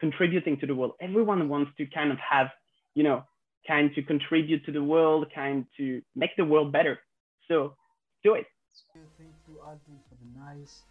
[0.01, 0.93] contributing to the world.
[1.01, 2.49] Everyone wants to kind of have,
[2.95, 3.23] you know,
[3.67, 6.99] kind to contribute to the world, kind to make the world better.
[7.49, 7.77] So
[8.25, 8.47] do it.
[8.95, 10.83] Thank you, Alwin, for the nice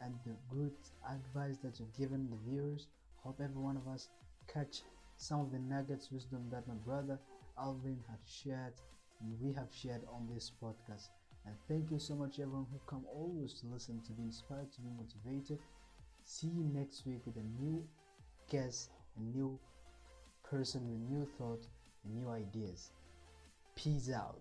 [0.00, 0.72] and the good
[1.08, 2.86] advice that you've given the viewers.
[3.22, 4.08] Hope every one of us
[4.52, 4.82] catch
[5.16, 7.18] some of the nuggets wisdom that my brother
[7.58, 8.72] Alwin has shared
[9.20, 11.08] and we have shared on this podcast.
[11.50, 14.80] And thank you so much, everyone who come always to listen, to be inspired, to
[14.82, 15.58] be motivated.
[16.22, 17.84] See you next week with a new
[18.48, 19.58] guest, a new
[20.48, 21.66] person with new thought
[22.04, 22.92] and new ideas.
[23.74, 24.40] Peace out.